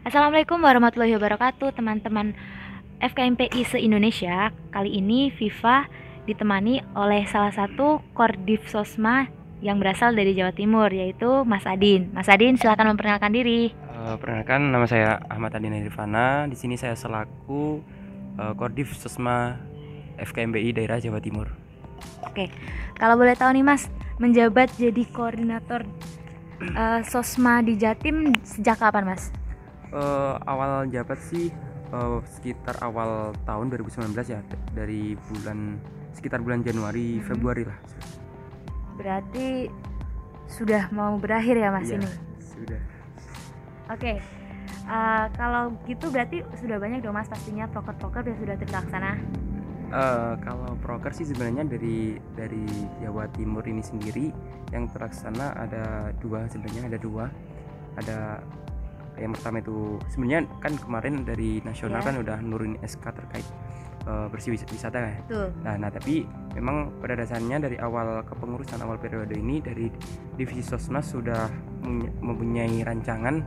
Assalamualaikum 0.00 0.64
warahmatullahi 0.64 1.12
wabarakatuh 1.20 1.76
teman-teman 1.76 2.32
FKMPI 3.04 3.68
se-Indonesia 3.68 4.48
Kali 4.72 4.96
ini 4.96 5.28
Viva 5.28 5.84
ditemani 6.24 6.80
oleh 6.96 7.28
salah 7.28 7.52
satu 7.52 8.00
Kordiv 8.16 8.64
Sosma 8.64 9.28
yang 9.60 9.76
berasal 9.76 10.16
dari 10.16 10.32
Jawa 10.32 10.56
Timur 10.56 10.88
yaitu 10.88 11.44
Mas 11.44 11.68
Adin 11.68 12.08
Mas 12.16 12.32
Adin 12.32 12.56
silahkan 12.56 12.88
memperkenalkan 12.88 13.28
diri 13.28 13.76
Uh, 14.00 14.16
perkenalkan 14.16 14.72
nama 14.72 14.88
saya 14.88 15.20
Ahmad 15.28 15.52
Adina 15.52 15.76
Irfana. 15.76 16.48
Di 16.48 16.56
sini 16.56 16.80
saya 16.80 16.96
selaku 16.96 17.84
uh, 18.40 18.56
Kordiv 18.56 18.96
Sosma 18.96 19.60
FKMBI 20.16 20.72
daerah 20.72 20.96
Jawa 20.96 21.20
Timur. 21.20 21.52
Oke, 22.24 22.48
kalau 22.96 23.20
boleh 23.20 23.36
tahu 23.36 23.52
nih 23.52 23.60
Mas 23.60 23.92
menjabat 24.16 24.72
jadi 24.80 25.04
koordinator 25.12 25.84
uh, 26.72 27.04
Sosma 27.04 27.60
di 27.60 27.76
Jatim 27.76 28.32
sejak 28.40 28.80
kapan 28.80 29.12
Mas? 29.12 29.28
Uh, 29.90 30.38
awal 30.46 30.86
jabat 30.86 31.18
sih 31.18 31.50
uh, 31.90 32.22
sekitar 32.38 32.78
awal 32.78 33.34
tahun 33.42 33.74
2019 33.74 34.14
ya 34.30 34.38
dari 34.70 35.18
bulan 35.18 35.82
sekitar 36.14 36.38
bulan 36.42 36.62
Januari 36.62 37.18
Mhm. 37.18 37.26
Februari 37.26 37.62
lah. 37.66 37.78
Berarti 38.94 39.66
sudah 40.46 40.90
mau 40.90 41.18
berakhir 41.18 41.58
ya 41.58 41.70
Mas 41.70 41.90
Iya, 41.90 41.98
ini? 42.02 42.10
Sudah. 42.42 42.80
Oke, 43.90 44.22
uh, 44.86 45.26
kalau 45.34 45.74
gitu 45.86 46.10
berarti 46.10 46.46
sudah 46.58 46.78
banyak 46.78 47.02
dong 47.02 47.14
mas 47.14 47.26
pastinya 47.26 47.66
proker-proker 47.66 48.22
yang 48.22 48.38
sudah 48.38 48.54
terlaksana. 48.58 49.18
Uh, 49.90 50.38
kalau 50.46 50.78
proker 50.78 51.10
sih 51.10 51.26
sebenarnya 51.26 51.66
dari 51.66 52.14
dari 52.38 52.62
Jawa 53.02 53.26
Timur 53.34 53.66
ini 53.66 53.82
sendiri 53.82 54.30
yang 54.70 54.86
terlaksana 54.86 55.50
ada 55.58 56.14
dua 56.22 56.46
sebenarnya 56.46 56.86
ada 56.86 56.98
dua 57.02 57.26
ada 57.98 58.38
yang 59.20 59.36
pertama 59.36 59.60
itu 59.60 59.76
sebenarnya 60.08 60.48
kan 60.58 60.72
kemarin 60.74 61.14
dari 61.22 61.60
nasional 61.60 62.00
Ya. 62.00 62.06
kan 62.08 62.16
udah 62.16 62.38
nurunin 62.40 62.80
SK 62.80 63.04
terkait 63.12 63.44
uh, 64.08 64.26
bersih 64.26 64.56
wis- 64.56 64.64
wisata 64.66 64.96
ya 64.98 65.20
Tuh, 65.28 65.48
nah, 65.60 65.76
nah 65.76 65.92
tapi 65.92 66.24
memang 66.56 66.88
pada 66.98 67.14
dasarnya 67.14 67.60
dari 67.60 67.76
awal 67.76 68.24
kepengurusan 68.24 68.80
awal 68.80 68.96
periode 68.96 69.36
ini 69.36 69.60
dari 69.60 69.92
divisi 70.34 70.64
sosmas 70.64 71.06
sudah 71.06 71.46
mempuny- 71.84 72.12
mempunyai 72.18 72.80
rancangan 72.80 73.44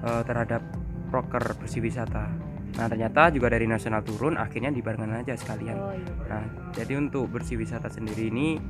uh, 0.00 0.22
terhadap 0.22 0.62
proker 1.10 1.42
bersih 1.58 1.82
wisata 1.82 2.30
nah 2.76 2.86
ternyata 2.86 3.32
juga 3.32 3.48
dari 3.48 3.64
nasional 3.64 4.04
turun 4.04 4.36
akhirnya 4.36 4.68
dibarengkan 4.68 5.24
aja 5.24 5.32
sekalian 5.34 5.76
oh 5.76 5.90
iya. 5.90 6.12
Nah, 6.28 6.44
jadi 6.70 6.92
untuk 6.96 7.26
bersih 7.26 7.56
wisata 7.56 7.88
sendiri 7.88 8.28
ini 8.28 8.60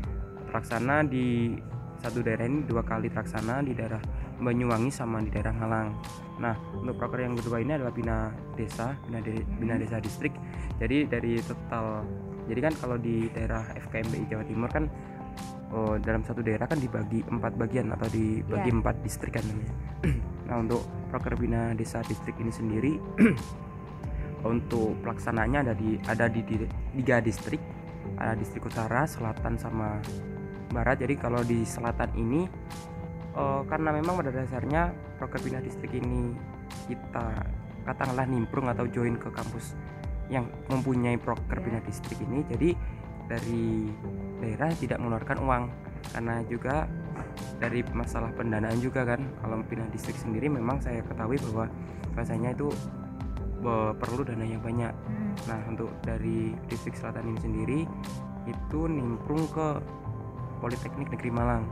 terlaksana 0.47 1.03
di 1.03 1.59
satu 1.99 2.23
daerah 2.23 2.47
ini 2.47 2.63
dua 2.63 2.87
kali 2.87 3.11
terlaksana 3.11 3.67
di 3.67 3.73
daerah 3.75 3.99
Banyuwangi 4.37 4.93
sama 4.93 5.25
di 5.25 5.33
daerah 5.33 5.53
Malang. 5.53 5.97
Nah, 6.37 6.53
untuk 6.77 7.01
proker 7.01 7.25
yang 7.25 7.33
kedua 7.33 7.65
ini 7.65 7.73
adalah 7.73 7.89
bina 7.91 8.29
desa, 8.53 8.93
bina, 9.09 9.25
de- 9.25 9.47
bina 9.57 9.75
Mhm. 9.77 9.83
desa 9.83 9.97
distrik. 9.97 10.37
Jadi 10.77 11.09
dari 11.09 11.41
total, 11.41 12.05
jadi 12.45 12.61
kan 12.69 12.75
kalau 12.77 12.97
di 13.01 13.33
daerah 13.33 13.65
FKMBI 13.73 14.29
Jawa 14.29 14.45
Timur 14.45 14.69
kan 14.69 14.85
oh, 15.73 15.97
dalam 15.99 16.23
satu 16.23 16.45
daerah 16.45 16.69
kan 16.69 16.79
dibagi 16.79 17.25
empat 17.27 17.57
bagian 17.57 17.91
atau 17.91 18.07
dibagi 18.07 18.71
Iya. 18.71 18.77
empat 18.77 18.97
distrik 19.03 19.35
kan 19.41 19.45
namanya. 19.49 19.75
nah, 20.47 20.57
untuk 20.61 20.85
proker 21.09 21.35
bina 21.35 21.73
desa 21.73 22.05
distrik 22.05 22.37
ini 22.39 22.53
sendiri 22.53 22.93
untuk 24.47 24.95
pelaksananya 25.03 25.67
ada 25.67 25.75
di 25.75 25.99
ada 26.07 26.31
di, 26.31 26.41
di 26.47 26.57
tiga 26.95 27.19
distrik 27.19 27.59
ada 28.15 28.39
distrik 28.39 28.63
utara 28.63 29.03
selatan 29.03 29.59
sama 29.59 29.99
barat 30.71 31.03
jadi 31.03 31.15
kalau 31.19 31.43
di 31.43 31.67
selatan 31.67 32.15
ini 32.15 32.47
eh, 33.37 33.63
karena 33.69 33.93
memang 33.93 34.17
pada 34.17 34.33
dasarnya 34.33 34.91
proker 35.21 35.41
bina 35.41 35.61
distrik 35.61 35.93
ini 35.93 36.33
kita 36.89 37.47
katakanlah 37.87 38.27
nimbrung 38.27 38.67
atau 38.67 38.89
join 38.89 39.15
ke 39.15 39.31
kampus 39.31 39.79
yang 40.27 40.49
mempunyai 40.67 41.15
proker 41.17 41.61
Ya. 41.61 41.65
bina 41.65 41.81
distrik 41.85 42.19
ini 42.19 42.43
jadi 42.49 42.75
dari 43.27 43.91
daerah 44.39 44.71
tidak 44.75 44.99
mengeluarkan 44.99 45.39
uang 45.43 45.65
karena 46.15 46.35
juga 46.47 46.87
dari 47.59 47.83
masalah 47.91 48.31
pendanaan 48.35 48.79
juga 48.79 49.03
kan 49.03 49.19
kalau 49.43 49.59
bina 49.67 49.87
distrik 49.91 50.15
sendiri 50.17 50.47
memang 50.47 50.79
saya 50.79 51.03
ketahui 51.03 51.39
bahwa 51.51 51.67
rasanya 52.15 52.55
itu 52.55 52.71
eh, 53.63 53.93
perlu 53.95 54.23
dana 54.23 54.43
yang 54.43 54.63
banyak 54.63 54.93
Hmm, 55.07 55.25
Nah, 55.47 55.61
untuk 55.69 55.93
dari 56.01 56.57
distrik 56.67 56.97
selatan 56.97 57.29
ini 57.29 57.39
sendiri 57.39 57.81
itu 58.49 58.81
nimbrung 58.89 59.45
ke 59.53 59.79
Politeknik 60.59 61.13
Negeri 61.13 61.29
Malang. 61.31 61.69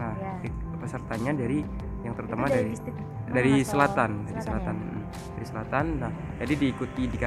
Nah, 0.00 0.16
Ya. 0.16 0.40
Pesertanya 0.82 1.32
dari 1.32 1.62
yang 2.02 2.18
terutama 2.18 2.50
itu 2.50 2.58
dari 2.58 2.70
distrik 2.74 2.96
dari 3.30 3.54
mana, 3.54 3.64
selatan, 3.64 4.10
Solo- 4.10 4.26
dari 4.26 4.34
ya? 4.34 4.42
selatan. 4.42 4.76
mm, 4.76 5.00
Dari 5.32 5.46
selatan. 5.46 5.84
Nah, 6.02 6.12
jadi 6.42 6.54
diikuti 6.58 7.02
di 7.06 7.18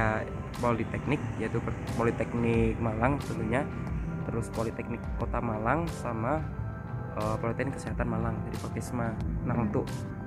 Politeknik 0.56 1.20
yaitu 1.36 1.58
Politeknik 1.96 2.76
Malang 2.78 3.16
tentunya, 3.18 3.64
terus 4.24 4.52
Politeknik 4.52 5.00
Kota 5.16 5.40
Malang 5.40 5.88
sama 5.90 6.40
eh, 7.16 7.36
Politeknik 7.40 7.74
Kesehatan 7.74 8.06
Malang 8.06 8.36
jadi 8.44 8.56
Pokesma. 8.60 9.08
Nah, 9.48 9.56
Hmm. 9.56 9.64
untuk 9.66 9.84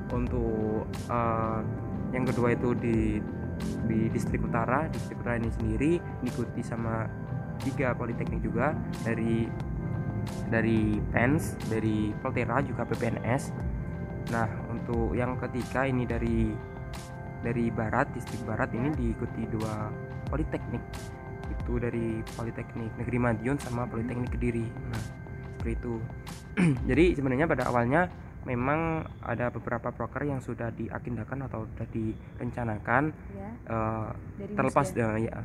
untuk 0.10 0.84
eh, 0.90 1.60
yang 2.12 2.26
kedua 2.26 2.58
itu 2.58 2.74
di 2.74 3.22
di 3.86 4.08
distrik 4.10 4.42
utara 4.42 4.88
distrik 4.88 5.20
utara 5.20 5.36
ini 5.36 5.52
sendiri 5.52 5.92
diikuti 6.24 6.64
sama 6.64 7.06
tiga 7.60 7.92
politeknik 7.92 8.40
juga 8.40 8.72
dari 9.04 9.46
dari 10.50 10.98
PENS 11.14 11.70
dari 11.70 12.12
Poltera 12.20 12.62
juga 12.66 12.86
PPNS 12.86 13.44
nah 14.30 14.46
untuk 14.70 15.18
yang 15.18 15.38
ketiga 15.42 15.90
ini 15.90 16.06
dari 16.06 16.54
dari 17.40 17.72
barat 17.72 18.12
distrik 18.12 18.44
barat 18.44 18.70
ini 18.76 18.92
diikuti 18.96 19.48
dua 19.48 19.88
politeknik. 20.28 20.84
Itu 21.50 21.82
dari 21.82 22.22
Politeknik 22.38 22.92
Negeri 23.00 23.18
Madiun 23.18 23.58
sama 23.58 23.88
Politeknik 23.90 24.30
Kediri. 24.36 24.68
Nah 24.68 25.04
seperti 25.58 25.72
itu. 25.76 25.94
Jadi 26.90 27.06
sebenarnya 27.18 27.48
pada 27.50 27.68
awalnya 27.72 28.08
memang 28.48 29.04
ada 29.24 29.52
beberapa 29.52 29.92
proker 29.92 30.24
yang 30.24 30.40
sudah 30.40 30.72
diagendakan 30.72 31.48
atau 31.50 31.68
sudah 31.76 31.88
direncanakan. 31.92 33.04
Ya, 33.36 33.50
dari 34.40 34.54
terlepas 34.56 34.88
Musda. 34.94 35.04
eh, 35.04 35.18
ya 35.28 35.38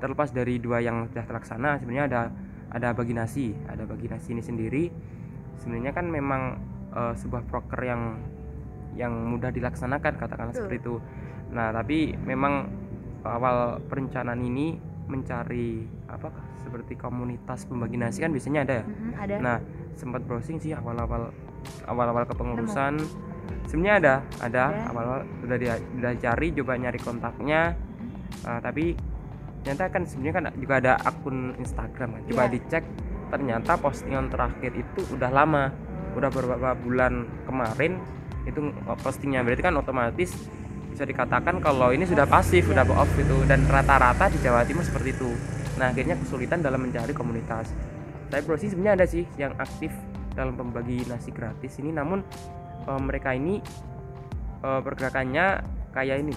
terlepas 0.00 0.32
dari 0.32 0.56
dua 0.56 0.80
yang 0.80 1.12
sudah 1.12 1.28
terlaksana 1.28 1.76
sebenarnya 1.76 2.04
ada 2.08 2.22
ada 2.70 2.94
bagi 2.94 3.14
nasi 3.14 3.52
ada 3.66 3.84
bagi 3.86 4.06
nasi 4.06 4.34
ini 4.34 4.42
sendiri 4.42 4.84
sebenarnya 5.60 5.92
kan 5.92 6.06
memang 6.08 6.42
eh, 6.94 7.14
sebuah 7.18 7.46
proker 7.46 7.80
yang 7.82 8.02
yang 8.98 9.12
mudah 9.14 9.54
dilaksanakan 9.54 10.18
katakanlah 10.18 10.54
Betul. 10.54 10.66
seperti 10.66 10.76
itu 10.82 10.94
nah 11.50 11.74
tapi 11.74 12.14
memang 12.14 12.70
awal 13.26 13.82
perencanaan 13.84 14.40
ini 14.40 14.78
mencari 15.10 15.82
apa 16.06 16.30
seperti 16.62 16.94
komunitas 16.94 17.66
pembagi 17.66 17.98
nasi 17.98 18.22
kan 18.22 18.30
biasanya 18.30 18.60
ada 18.62 18.74
ya 18.74 18.84
Mhm, 18.86 19.10
ada. 19.18 19.34
Nah, 19.42 19.56
sempat 19.98 20.22
browsing 20.22 20.62
sih 20.62 20.70
awal-awal 20.70 21.34
awal-awal 21.90 22.24
kepengurusan. 22.30 23.02
Sebenarnya 23.66 23.96
ada, 23.98 24.14
ada 24.38 24.62
awal-awal 24.88 25.20
udah 25.44 25.56
dia 25.58 25.74
udah 25.98 26.12
cari 26.14 26.54
coba 26.54 26.72
nyari 26.78 27.00
kontaknya. 27.02 27.74
Mhm. 27.74 28.46
uh, 28.46 28.60
tapi 28.62 28.94
ternyata 29.60 29.84
kan 29.92 30.02
sebenarnya 30.08 30.34
kan 30.34 30.44
juga 30.56 30.74
ada 30.80 30.92
akun 31.04 31.54
Instagram 31.60 32.08
kan. 32.16 32.22
Coba 32.28 32.44
Iya. 32.48 32.52
dicek 32.56 32.84
ternyata 33.30 33.72
postingan 33.78 34.26
terakhir 34.32 34.72
itu 34.74 35.00
udah 35.14 35.30
lama. 35.30 35.70
Udah 36.18 36.28
beberapa 36.32 36.74
bulan 36.74 37.28
kemarin 37.46 38.00
itu 38.48 38.72
postingnya 39.04 39.44
berarti 39.44 39.62
kan 39.62 39.76
otomatis 39.76 40.32
bisa 40.90 41.04
dikatakan 41.06 41.62
kalau 41.62 41.94
ini 41.94 42.02
sudah 42.08 42.26
pasif, 42.26 42.66
Iya. 42.66 42.82
udah 42.82 42.84
off 42.98 43.10
gitu 43.14 43.46
dan 43.46 43.62
rata-rata 43.68 44.26
di 44.32 44.38
Jawa 44.42 44.66
Timur 44.66 44.82
seperti 44.82 45.14
itu. 45.14 45.30
Nah, 45.78 45.94
akhirnya 45.94 46.18
kesulitan 46.18 46.60
dalam 46.60 46.82
mencari 46.82 47.14
komunitas 47.14 47.72
saya 48.30 48.46
browsing 48.46 48.70
sebenarnya 48.70 48.94
ada 49.02 49.06
sih 49.10 49.24
yang 49.34 49.52
aktif 49.58 49.90
dalam 50.38 50.54
pembagi 50.54 51.02
nasi 51.10 51.34
gratis 51.34 51.82
ini 51.82 51.90
namun 51.90 52.22
eh, 52.86 53.00
mereka 53.02 53.34
ini 53.34 53.58
eh, 54.62 54.80
pergerakannya 54.80 55.46
kayak 55.90 56.16
ini 56.22 56.34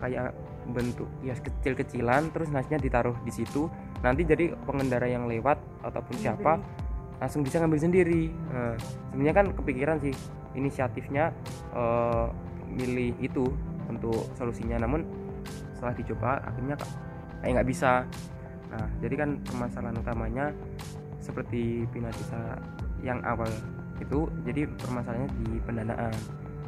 kayak 0.00 0.32
bentuk 0.72 1.08
kios 1.20 1.40
kecil-kecilan 1.44 2.32
terus 2.32 2.48
nasinya 2.48 2.80
ditaruh 2.80 3.16
di 3.24 3.32
situ. 3.32 3.68
Nanti 4.00 4.24
jadi 4.24 4.56
pengendara 4.64 5.08
yang 5.08 5.28
lewat 5.28 5.60
ataupun 5.84 6.16
siapa 6.16 6.60
langsung 7.20 7.44
bisa 7.46 7.62
ngambil 7.62 7.80
sendiri. 7.80 8.32
Nah, 8.52 8.74
sebenarnya 9.12 9.34
kan 9.34 9.46
kepikiran 9.54 9.96
sih 10.02 10.14
inisiatifnya 10.54 11.34
eh, 11.74 12.26
milih 12.74 13.14
itu 13.20 13.44
untuk 13.90 14.28
solusinya. 14.34 14.80
Namun 14.82 15.04
setelah 15.76 15.94
dicoba 15.94 16.30
akhirnya 16.42 16.76
kayak 17.42 17.52
nggak 17.60 17.68
bisa. 17.68 17.92
Nah 18.72 18.88
jadi 18.98 19.14
kan 19.20 19.30
permasalahan 19.44 19.96
utamanya 20.00 20.46
seperti 21.20 21.84
Bina 21.92 22.08
Desa 22.12 22.58
yang 23.04 23.20
awal 23.24 23.48
itu 24.00 24.26
jadi 24.42 24.66
permasalahannya 24.80 25.30
di 25.44 25.60
pendanaan. 25.62 26.16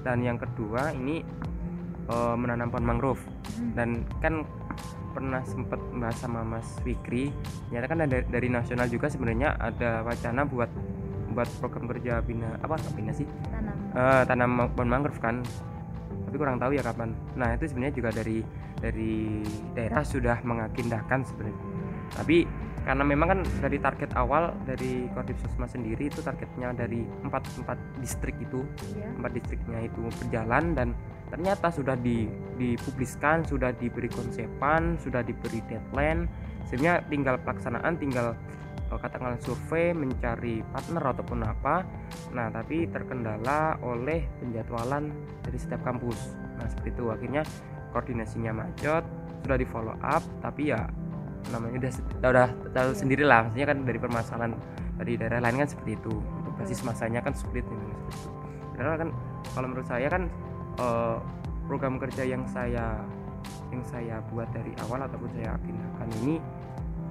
Dan 0.05 0.23
yang 0.23 0.39
kedua 0.39 0.95
ini 0.95 1.25
eh, 2.07 2.37
menanam 2.37 2.71
pohon 2.71 2.87
mangrove. 2.87 3.23
Dan 3.77 4.05
kan 4.21 4.45
pernah 5.17 5.41
sempat 5.49 5.81
bahas 5.97 6.17
sama 6.21 6.45
Mas 6.45 6.69
Fikri 6.85 7.33
ternyata 7.69 7.87
kan 7.89 8.01
ada 8.05 8.19
dari 8.29 8.49
nasional 8.53 8.85
juga 8.89 9.09
sebenarnya 9.09 9.57
ada 9.57 10.05
wacana 10.05 10.45
buat 10.45 10.69
buat 11.33 11.49
program 11.61 11.85
kerja 11.93 12.25
bina 12.25 12.57
apa 12.65 12.81
bina 12.97 13.13
sih? 13.13 13.29
Tanam. 13.53 13.77
Eh, 13.93 14.23
tanam 14.25 14.51
pohon 14.73 14.89
mangrove 14.89 15.21
kan. 15.21 15.45
Tapi 16.27 16.37
kurang 16.41 16.57
tahu 16.57 16.73
ya 16.73 16.83
kapan. 16.83 17.13
Nah 17.37 17.53
itu 17.53 17.69
sebenarnya 17.69 17.95
juga 17.97 18.11
dari 18.13 18.41
dari 18.81 19.45
daerah 19.77 20.01
sudah 20.05 20.41
mengagendakan 20.45 21.25
sebenarnya 21.25 21.76
tapi 22.15 22.47
karena 22.87 23.03
memang 23.03 23.29
kan 23.35 23.41
dari 23.59 23.83
target 23.83 24.15
awal 24.15 24.55
dari 24.63 25.11
Kodim 25.11 25.35
Sosma 25.43 25.67
sendiri 25.67 26.07
itu 26.07 26.23
targetnya 26.23 26.71
dari 26.71 27.03
empat 27.27 27.43
empat 27.59 27.75
distrik 27.99 28.39
itu 28.39 28.63
Iya. 28.95 29.11
empat 29.19 29.33
distriknya 29.35 29.91
itu 29.91 30.07
berjalan 30.23 30.79
dan 30.79 30.89
ternyata 31.27 31.75
sudah 31.75 31.99
di, 31.99 32.31
dipubliskan 32.55 33.43
sudah 33.43 33.75
diberi 33.75 34.07
konsepan 34.07 34.95
sudah 35.03 35.27
diberi 35.27 35.59
deadline. 35.67 36.31
Sebenarnya 36.71 37.03
tinggal 37.11 37.35
pelaksanaan 37.43 37.99
tinggal 37.99 38.39
eh, 38.87 38.99
katakanlah 39.03 39.43
survei 39.43 39.91
mencari 39.91 40.63
partner 40.71 41.11
ataupun 41.11 41.43
apa. 41.43 41.83
Nah 42.39 42.55
tapi 42.55 42.87
terkendala 42.87 43.83
oleh 43.83 44.23
penjadwalan 44.39 45.11
dari 45.43 45.59
setiap 45.59 45.83
kampus. 45.83 46.39
Nah 46.55 46.71
seperti 46.71 46.95
itu. 46.95 47.11
Akhirnya 47.11 47.43
koordinasinya 47.91 48.63
macet 48.63 49.03
sudah 49.43 49.59
di 49.59 49.67
follow 49.67 49.99
up 50.07 50.23
tapi 50.39 50.71
ya 50.71 50.87
namanya 51.55 51.87
udah 51.87 51.93
udah 52.23 52.49
tahu 52.75 52.91
sendiri 52.95 53.23
lah 53.23 53.47
maksudnya 53.47 53.69
kan 53.71 53.79
dari 53.87 53.99
permasalahan 53.99 54.53
dari 54.97 55.13
daerah 55.21 55.41
lain 55.45 55.63
kan 55.63 55.69
seperti 55.69 55.93
itu. 55.97 56.15
Untuk 56.15 56.53
basis 56.57 56.81
masanya 56.83 57.21
kan 57.21 57.33
sulit 57.37 57.65
memang 57.69 57.93
seperti 57.93 58.17
itu. 58.17 58.31
Karena 58.77 58.93
kan 58.97 59.09
kalau 59.53 59.67
menurut 59.71 59.89
saya 59.89 60.07
kan 60.09 60.23
eh, 60.81 61.17
program 61.69 61.95
kerja 62.01 62.23
yang 62.25 62.43
saya 62.49 63.01
yang 63.75 63.83
saya 63.83 64.23
buat 64.31 64.47
dari 64.55 64.73
awal 64.87 65.03
ataupun 65.05 65.29
saya 65.35 65.59
agendakan 65.59 66.09
ini 66.23 66.35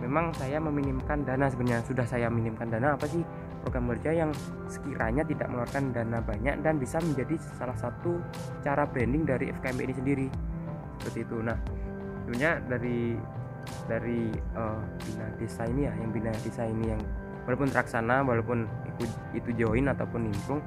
memang 0.02 0.34
saya 0.36 0.58
meminimkan 0.60 1.24
dana. 1.24 1.48
Sebenarnya 1.48 1.86
sudah 1.86 2.06
saya 2.08 2.28
minimkan 2.28 2.68
dana 2.68 2.98
apa 2.98 3.06
sih? 3.08 3.22
Program 3.66 3.90
kerja 3.98 4.14
yang 4.14 4.31
sekiranya 4.70 5.26
tidak 5.26 5.50
mengeluarkan 5.50 5.90
dana 5.90 6.22
banyak 6.22 6.62
dan 6.62 6.78
bisa 6.78 7.02
menjadi 7.02 7.34
salah 7.58 7.78
satu 7.78 8.22
cara 8.62 8.86
branding 8.86 9.26
dari 9.26 9.50
FKMB 9.50 9.80
ini 9.90 9.96
sendiri. 9.96 10.28
Seperti 11.02 11.20
itu. 11.26 11.38
Nah 11.42 11.58
sebenarnya 12.26 12.62
dari 12.66 13.18
dari 13.86 14.30
eh, 14.34 14.82
bina 15.06 15.28
desa 15.38 15.64
ini 15.70 15.82
ya 15.90 15.94
yang 15.98 16.12
bina 16.12 16.32
desa 16.42 16.64
ini 16.66 16.96
yang 16.96 17.02
walaupun 17.46 17.70
terlaksana 17.70 18.26
walaupun 18.26 18.66
itu, 18.90 19.04
itu 19.38 19.50
join 19.54 19.86
ataupun 19.92 20.30
nimbrung 20.30 20.62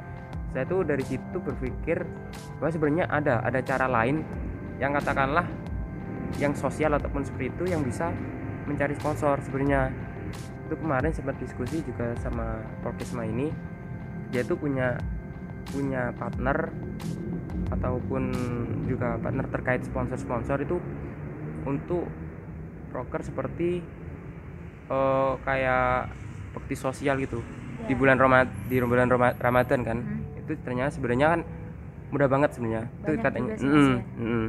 saya 0.52 0.64
tuh 0.64 0.80
dari 0.80 1.04
situ 1.04 1.36
berpikir 1.38 2.08
bahwa 2.58 2.70
sebenarnya 2.72 3.06
ada 3.12 3.44
ada 3.44 3.60
cara 3.60 3.84
lain 3.84 4.24
yang 4.80 4.96
katakanlah 4.96 5.44
yang 6.40 6.52
sosial 6.56 6.96
ataupun 6.96 7.24
seperti 7.24 7.52
itu 7.52 7.64
yang 7.72 7.80
bisa 7.80 8.12
mencari 8.68 8.92
sponsor. 8.96 9.40
Sebenarnya 9.40 9.88
itu 10.68 10.74
kemarin 10.76 11.12
sempat 11.12 11.40
diskusi 11.40 11.80
juga 11.80 12.12
sama 12.20 12.60
Prokesma 12.84 13.24
ini 13.24 13.48
dia 14.28 14.44
tuh 14.44 14.60
punya 14.60 15.00
punya 15.72 16.12
partner 16.16 16.68
ataupun 17.72 18.22
juga 18.84 19.16
partner 19.20 19.48
terkait 19.48 19.84
sponsor-sponsor 19.84 20.60
itu 20.64 20.76
untuk 21.64 22.04
broker 22.98 23.22
seperti 23.22 23.78
eh, 24.88 25.32
kayak 25.40 26.10
bakti 26.50 26.74
sosial 26.74 27.22
gitu 27.22 27.38
di 27.86 27.94
Ya. 27.94 27.96
bulan 27.96 28.18
Ramadan 28.18 28.50
di 28.66 28.76
bulan 28.82 29.06
Ramadan 29.38 29.80
kan 29.80 29.98
Hmm. 30.02 30.34
itu 30.36 30.58
ternyata 30.58 30.90
sebenarnya 30.90 31.26
kan 31.30 31.40
mudah 32.08 32.26
banget 32.26 32.50
sebenarnya 32.50 32.88
itu 32.98 33.10
katanya 33.20 33.52
Mm, 33.54 33.68
ya. 33.68 34.00
mm. 34.18 34.46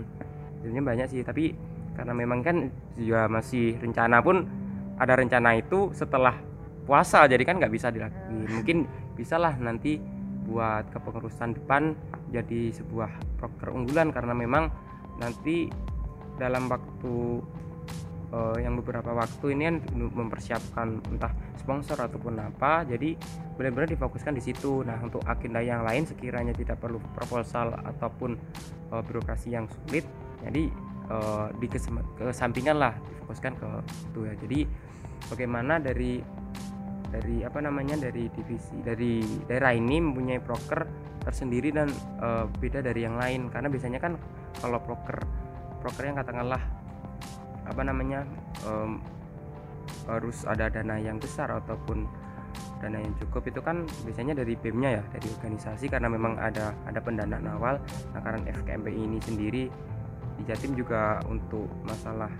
sebenarnya 0.58 0.84
banyak 0.84 1.08
sih 1.08 1.22
tapi 1.22 1.54
karena 1.94 2.14
memang 2.16 2.40
kan 2.40 2.58
juga 2.96 3.28
masih 3.28 3.76
rencana 3.78 4.24
pun 4.24 4.48
ada 4.96 5.14
rencana 5.14 5.60
itu 5.60 5.92
setelah 5.92 6.40
puasa 6.84 7.28
jadi 7.28 7.44
kan 7.44 7.60
nggak 7.60 7.70
bisa 7.70 7.92
dilakukan 7.92 8.32
mungkin 8.50 8.78
bisalah 9.14 9.60
nanti 9.60 10.00
buat 10.48 10.88
kepengurusan 10.90 11.54
depan 11.54 11.94
jadi 12.32 12.72
sebuah 12.74 13.12
proker 13.38 13.70
unggulan 13.70 14.10
karena 14.10 14.32
memang 14.34 14.72
nanti 15.20 15.68
dalam 16.36 16.66
waktu 16.66 17.44
eh, 18.34 18.58
yang 18.64 18.78
beberapa 18.80 19.12
waktu 19.14 19.58
ini 19.58 19.64
kan 19.70 19.78
mempersiapkan 19.98 20.88
entah 21.10 21.34
sponsor 21.58 21.98
ataupun 22.00 22.40
apa 22.40 22.86
jadi 22.88 23.14
benar-benar 23.60 23.92
difokuskan 23.92 24.34
di 24.38 24.44
situ. 24.44 24.82
Nah 24.88 24.98
untuk 25.04 25.22
agenda 25.28 25.60
yang 25.60 25.84
lain 25.84 26.08
sekiranya 26.08 26.56
tidak 26.56 26.80
perlu 26.80 27.02
proposal 27.14 27.76
ataupun 27.76 28.40
eh, 28.94 29.02
birokrasi 29.04 29.54
yang 29.54 29.68
sulit 29.68 30.06
jadi 30.46 30.72
eh, 31.10 31.48
di 31.60 31.68
kesem- 31.68 32.06
kesampingan 32.16 32.78
lah 32.80 32.94
difokuskan 32.96 33.54
ke 33.60 33.70
itu 34.14 34.20
ya. 34.26 34.34
Jadi 34.40 34.60
bagaimana 35.30 35.78
dari 35.78 36.22
dari 37.10 37.42
apa 37.42 37.58
namanya 37.58 37.98
dari 37.98 38.30
divisi 38.30 38.86
dari 38.86 39.22
daerah 39.50 39.74
ini 39.74 39.98
mempunyai 39.98 40.38
proker 40.42 40.86
tersendiri 41.26 41.70
dan 41.74 41.90
eh, 42.22 42.46
beda 42.48 42.80
dari 42.82 43.04
yang 43.04 43.20
lain? 43.20 43.52
Karena 43.52 43.68
biasanya 43.68 44.00
kan 44.00 44.16
kalau 44.58 44.80
proker 44.82 45.22
proker 45.80 46.04
yang 46.12 46.18
katakanlah 46.20 46.60
apa 47.70 47.82
namanya 47.86 48.26
em, 48.66 49.00
harus 50.10 50.44
ada 50.50 50.68
dana 50.74 50.98
yang 50.98 51.22
besar 51.22 51.54
ataupun 51.54 52.10
dana 52.80 52.98
yang 52.98 53.14
cukup 53.20 53.52
itu 53.52 53.60
kan 53.62 53.86
biasanya 54.08 54.40
dari 54.40 54.56
BEM-nya 54.56 54.90
ya 55.00 55.04
dari 55.12 55.28
organisasi 55.38 55.86
karena 55.92 56.08
memang 56.10 56.40
ada 56.40 56.74
ada 56.88 57.00
pendanaan 57.04 57.46
awal. 57.46 57.78
Nah 58.16 58.20
karena 58.24 58.40
FKMPI 58.50 59.00
ini 59.00 59.20
sendiri 59.22 59.64
di 60.40 60.44
Jatim 60.48 60.74
juga 60.74 61.20
untuk 61.28 61.68
masalah 61.84 62.32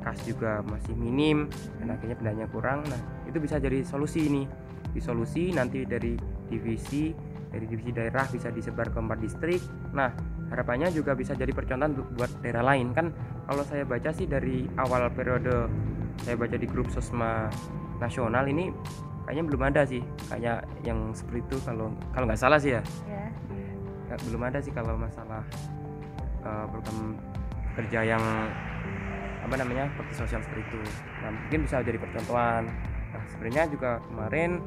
kas 0.00 0.22
juga 0.22 0.62
masih 0.64 0.94
minim 0.96 1.50
dan 1.82 1.92
akhirnya 1.92 2.16
pendananya 2.16 2.48
kurang. 2.50 2.80
Nah 2.88 3.00
itu 3.28 3.38
bisa 3.38 3.60
jadi 3.60 3.84
solusi 3.84 4.26
ini. 4.26 4.48
Di 4.90 5.00
solusi 5.02 5.52
nanti 5.52 5.84
dari 5.84 6.16
divisi 6.48 7.12
dari 7.52 7.64
divisi 7.68 7.92
daerah 7.92 8.24
bisa 8.26 8.48
disebar 8.48 8.88
ke 8.90 8.98
empat 8.98 9.18
distrik. 9.20 9.60
Nah 9.92 10.10
harapannya 10.46 10.88
juga 10.90 11.12
bisa 11.12 11.32
jadi 11.32 11.50
percontohan 11.50 11.92
bu- 11.92 12.08
buat 12.14 12.30
daerah 12.40 12.62
lain. 12.62 12.94
Kan 12.94 13.10
kalau 13.44 13.62
saya 13.62 13.82
baca 13.82 14.10
sih 14.10 14.24
dari 14.24 14.66
awal 14.76 15.10
periode 15.10 15.66
saya 16.22 16.34
baca 16.34 16.56
di 16.56 16.64
grup 16.64 16.88
sosma 16.88 17.50
nasional 17.98 18.46
ini 18.46 18.72
kayaknya 19.24 19.44
belum 19.46 19.62
ada 19.66 19.82
sih 19.84 20.00
kayak 20.30 20.64
yang 20.82 21.10
seperti 21.10 21.42
itu 21.44 21.56
kalau 21.66 21.90
kalau 22.14 22.24
nggak 22.24 22.40
salah 22.40 22.58
sih 22.58 22.78
ya. 22.78 22.82
Ya. 23.06 23.26
Nggak- 24.06 24.22
belum 24.30 24.42
ada 24.44 24.58
sih 24.62 24.72
kalau 24.72 24.94
masalah 24.94 25.42
eh, 26.42 26.64
program 26.70 27.18
kerja 27.74 28.00
yang 28.06 28.22
apa 29.42 29.54
namanya 29.54 29.86
seperti 29.92 30.12
sosial 30.16 30.40
seperti 30.42 30.62
itu. 30.64 30.80
Nah, 31.22 31.30
mungkin 31.30 31.58
bisa 31.66 31.78
jadi 31.78 31.98
percontohan. 31.98 32.66
Nah 33.14 33.22
sebenarnya 33.30 33.64
juga 33.70 33.90
kemarin 34.10 34.58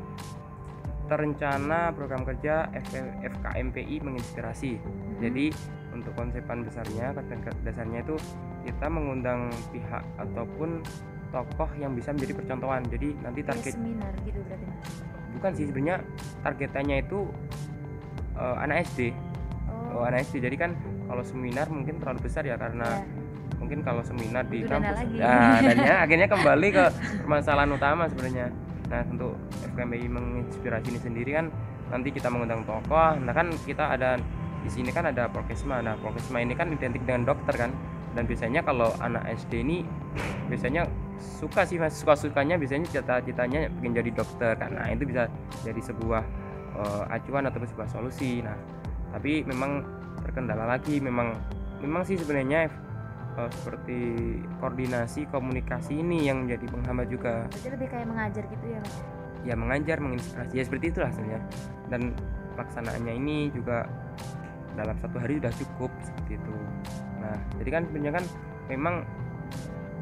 terencana 1.10 1.92
program 1.92 2.22
kerja 2.24 2.70
FK 2.72 3.26
FKMPI 3.26 3.96
menginspirasi. 4.06 4.78
Jadi 5.20 5.50
untuk 5.90 6.14
konsepan 6.14 6.62
besarnya 6.64 7.12
dasarnya 7.66 8.06
itu 8.06 8.16
kita 8.64 8.88
mengundang 8.88 9.50
pihak 9.74 10.06
ataupun 10.22 10.86
tokoh 11.34 11.70
yang 11.82 11.98
bisa 11.98 12.14
menjadi 12.14 12.38
percontohan. 12.38 12.86
Jadi 12.88 13.18
nanti 13.26 13.42
Kayak 13.42 13.50
target 13.58 13.74
seminar 13.74 14.14
gitu 14.22 14.40
berarti 14.46 14.68
bukan 15.34 15.52
sih 15.56 15.66
sebenarnya 15.70 15.98
targetannya 16.42 16.98
itu 17.06 17.20
eh, 18.38 18.56
anak 18.60 18.78
SD 18.92 19.14
oh. 19.70 20.02
Oh, 20.02 20.04
anak 20.06 20.26
SD 20.30 20.42
jadi 20.44 20.56
kan 20.58 20.72
kalau 21.10 21.24
seminar 21.26 21.66
mungkin 21.70 21.98
terlalu 22.02 22.20
besar 22.30 22.46
ya 22.46 22.58
karena 22.58 23.02
ya. 23.02 23.58
mungkin 23.58 23.82
kalau 23.82 24.02
seminar 24.06 24.46
di 24.46 24.62
kampus. 24.66 24.98
nah 25.18 25.58
dan 25.62 25.78
ya 25.80 25.96
akhirnya 26.06 26.28
kembali 26.34 26.68
ke 26.70 26.86
permasalahan 27.26 27.72
utama 27.74 28.06
sebenarnya 28.10 28.54
nah 28.90 29.06
untuk 29.06 29.38
FKMI 29.62 30.10
menginspirasi 30.10 30.90
ini 30.90 31.00
sendiri 31.00 31.32
kan 31.38 31.54
nanti 31.94 32.10
kita 32.14 32.30
mengundang 32.30 32.66
tokoh. 32.66 33.18
Nah 33.22 33.34
kan 33.34 33.54
kita 33.66 33.98
ada 33.98 34.18
di 34.62 34.70
sini 34.70 34.90
kan 34.90 35.10
ada 35.10 35.30
prokesma. 35.30 35.82
Nah 35.82 35.98
prokesma 35.98 36.42
ini 36.42 36.54
kan 36.58 36.74
identik 36.74 37.06
dengan 37.06 37.30
dokter 37.30 37.56
kan. 37.56 37.72
Dan 38.18 38.26
biasanya 38.26 38.66
kalau 38.66 38.90
anak 39.06 39.22
SD 39.38 39.62
ini 39.62 39.86
biasanya 40.50 40.90
suka 41.22 41.66
sih 41.66 41.78
mas. 41.78 41.94
Suka 41.94 42.18
sukanya 42.18 42.58
biasanya 42.58 42.90
cita-citanya 42.90 43.70
ingin 43.82 43.94
jadi 44.02 44.12
dokter 44.14 44.58
karena 44.58 44.90
itu 44.90 45.06
bisa 45.06 45.30
jadi 45.62 45.82
sebuah 45.82 46.24
eh, 46.78 47.04
acuan 47.14 47.46
atau 47.46 47.62
sebuah 47.62 47.90
solusi. 47.90 48.42
Nah 48.42 48.58
tapi 49.14 49.46
memang 49.46 49.86
terkendala 50.26 50.66
lagi. 50.66 50.98
Memang 50.98 51.38
memang 51.82 52.02
sih 52.06 52.18
sebenarnya 52.18 52.70
eh, 53.38 53.52
seperti 53.62 54.00
koordinasi 54.58 55.30
komunikasi 55.30 56.02
ini 56.02 56.26
yang 56.26 56.48
menjadi 56.48 56.66
penghambat 56.72 57.08
juga. 57.12 57.34
Berarti 57.52 57.70
lebih 57.70 57.88
kayak 57.92 58.08
mengajar 58.08 58.44
gitu 58.48 58.66
ya 58.66 58.80
Mas. 58.82 58.98
ya 59.40 59.56
mengajar 59.56 59.98
menginspirasi. 60.04 60.52
Ya 60.52 60.64
seperti 60.68 60.86
itulah 60.92 61.12
sebenarnya. 61.16 61.42
Dan 61.88 62.02
pelaksanaannya 62.60 63.14
ini 63.16 63.38
juga 63.56 63.88
dalam 64.76 64.96
satu 65.00 65.18
hari 65.20 65.40
sudah 65.40 65.54
cukup 65.56 65.92
seperti 66.04 66.36
itu. 66.36 66.56
Nah 67.24 67.38
jadi 67.60 67.70
kan 67.72 67.84
sebenarnya 67.88 68.14
kan 68.20 68.26
memang 68.68 68.96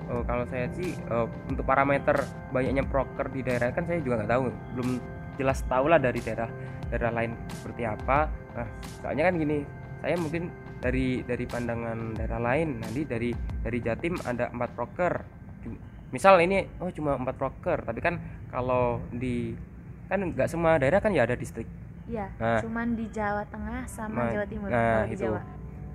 eh, 0.10 0.24
kalau 0.26 0.46
saya 0.50 0.66
sih 0.74 0.94
eh, 0.94 1.28
untuk 1.50 1.66
parameter 1.66 2.18
banyaknya 2.50 2.84
proker 2.86 3.30
di 3.30 3.46
daerah 3.46 3.70
kan 3.74 3.86
saya 3.86 4.02
juga 4.02 4.26
nggak 4.26 4.32
tahu. 4.34 4.44
Belum 4.78 4.90
jelas 5.38 5.62
tahu 5.70 5.86
lah 5.86 6.02
dari 6.02 6.18
daerah 6.22 6.50
daerah 6.90 7.12
lain 7.14 7.38
seperti 7.62 7.86
apa. 7.86 8.26
Nah 8.58 8.68
soalnya 9.06 9.30
kan 9.30 9.36
gini 9.38 9.58
saya 10.02 10.16
mungkin 10.18 10.50
dari 10.78 11.26
dari 11.26 11.46
pandangan 11.50 12.14
daerah 12.14 12.38
lain 12.38 12.78
nanti 12.82 13.02
dari 13.04 13.34
dari 13.66 13.80
Jatim 13.82 14.14
ada 14.22 14.54
empat 14.54 14.70
proker 14.78 15.14
misal 16.08 16.40
ini 16.40 16.64
oh 16.80 16.88
cuma 16.94 17.18
empat 17.20 17.36
proker 17.36 17.84
tapi 17.84 18.00
kan 18.00 18.16
kalau 18.48 19.02
di 19.12 19.52
kan 20.08 20.24
nggak 20.24 20.48
semua 20.48 20.80
daerah 20.80 21.04
kan 21.04 21.12
ya 21.12 21.28
ada 21.28 21.36
distrik. 21.36 21.68
Iya, 22.08 22.32
Nah. 22.40 22.64
cuman 22.64 22.96
di 22.96 23.12
Jawa 23.12 23.44
Tengah 23.52 23.84
sama 23.92 24.16
Nah, 24.24 24.32
Jawa 24.32 24.46
Timur 24.48 24.68
nah, 24.72 25.04
itu. 25.12 25.28
Jawa. 25.28 25.44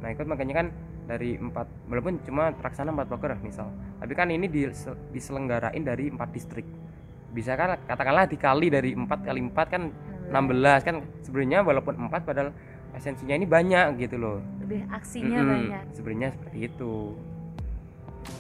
nah 0.05 0.09
ikut 0.12 0.27
makanya 0.29 0.55
kan 0.61 0.67
dari 1.09 1.41
empat 1.41 1.65
walaupun 1.89 2.21
cuma 2.29 2.53
terlaksana 2.53 2.93
empat 2.93 3.07
broker 3.09 3.33
misal. 3.41 3.73
Tapi 3.97 4.12
kan 4.12 4.29
ini 4.29 4.45
dise- 4.45 4.99
diselenggarain 5.09 5.81
dari 5.81 6.12
empat 6.12 6.29
distrik. 6.29 6.69
Bisa 7.33 7.57
kan 7.57 7.81
katakanlah 7.89 8.29
dikali 8.29 8.69
dari 8.69 8.93
empat 8.93 9.25
kali 9.25 9.41
empat 9.41 9.67
kan 9.73 9.89
16 10.29 10.85
kan. 10.85 11.01
Sebenarnya 11.25 11.65
walaupun 11.65 11.97
empat 11.97 12.29
padahal 12.29 12.53
esensinya 12.93 13.33
ini 13.33 13.49
banyak 13.49 13.97
gitu 13.97 14.21
loh 14.21 14.45
lebih 14.73 14.88
aksinya 14.88 15.38
Mm-mm, 15.38 15.52
banyak 15.52 15.85
sebenarnya 15.93 16.29
seperti 16.33 16.59
itu 16.64 16.93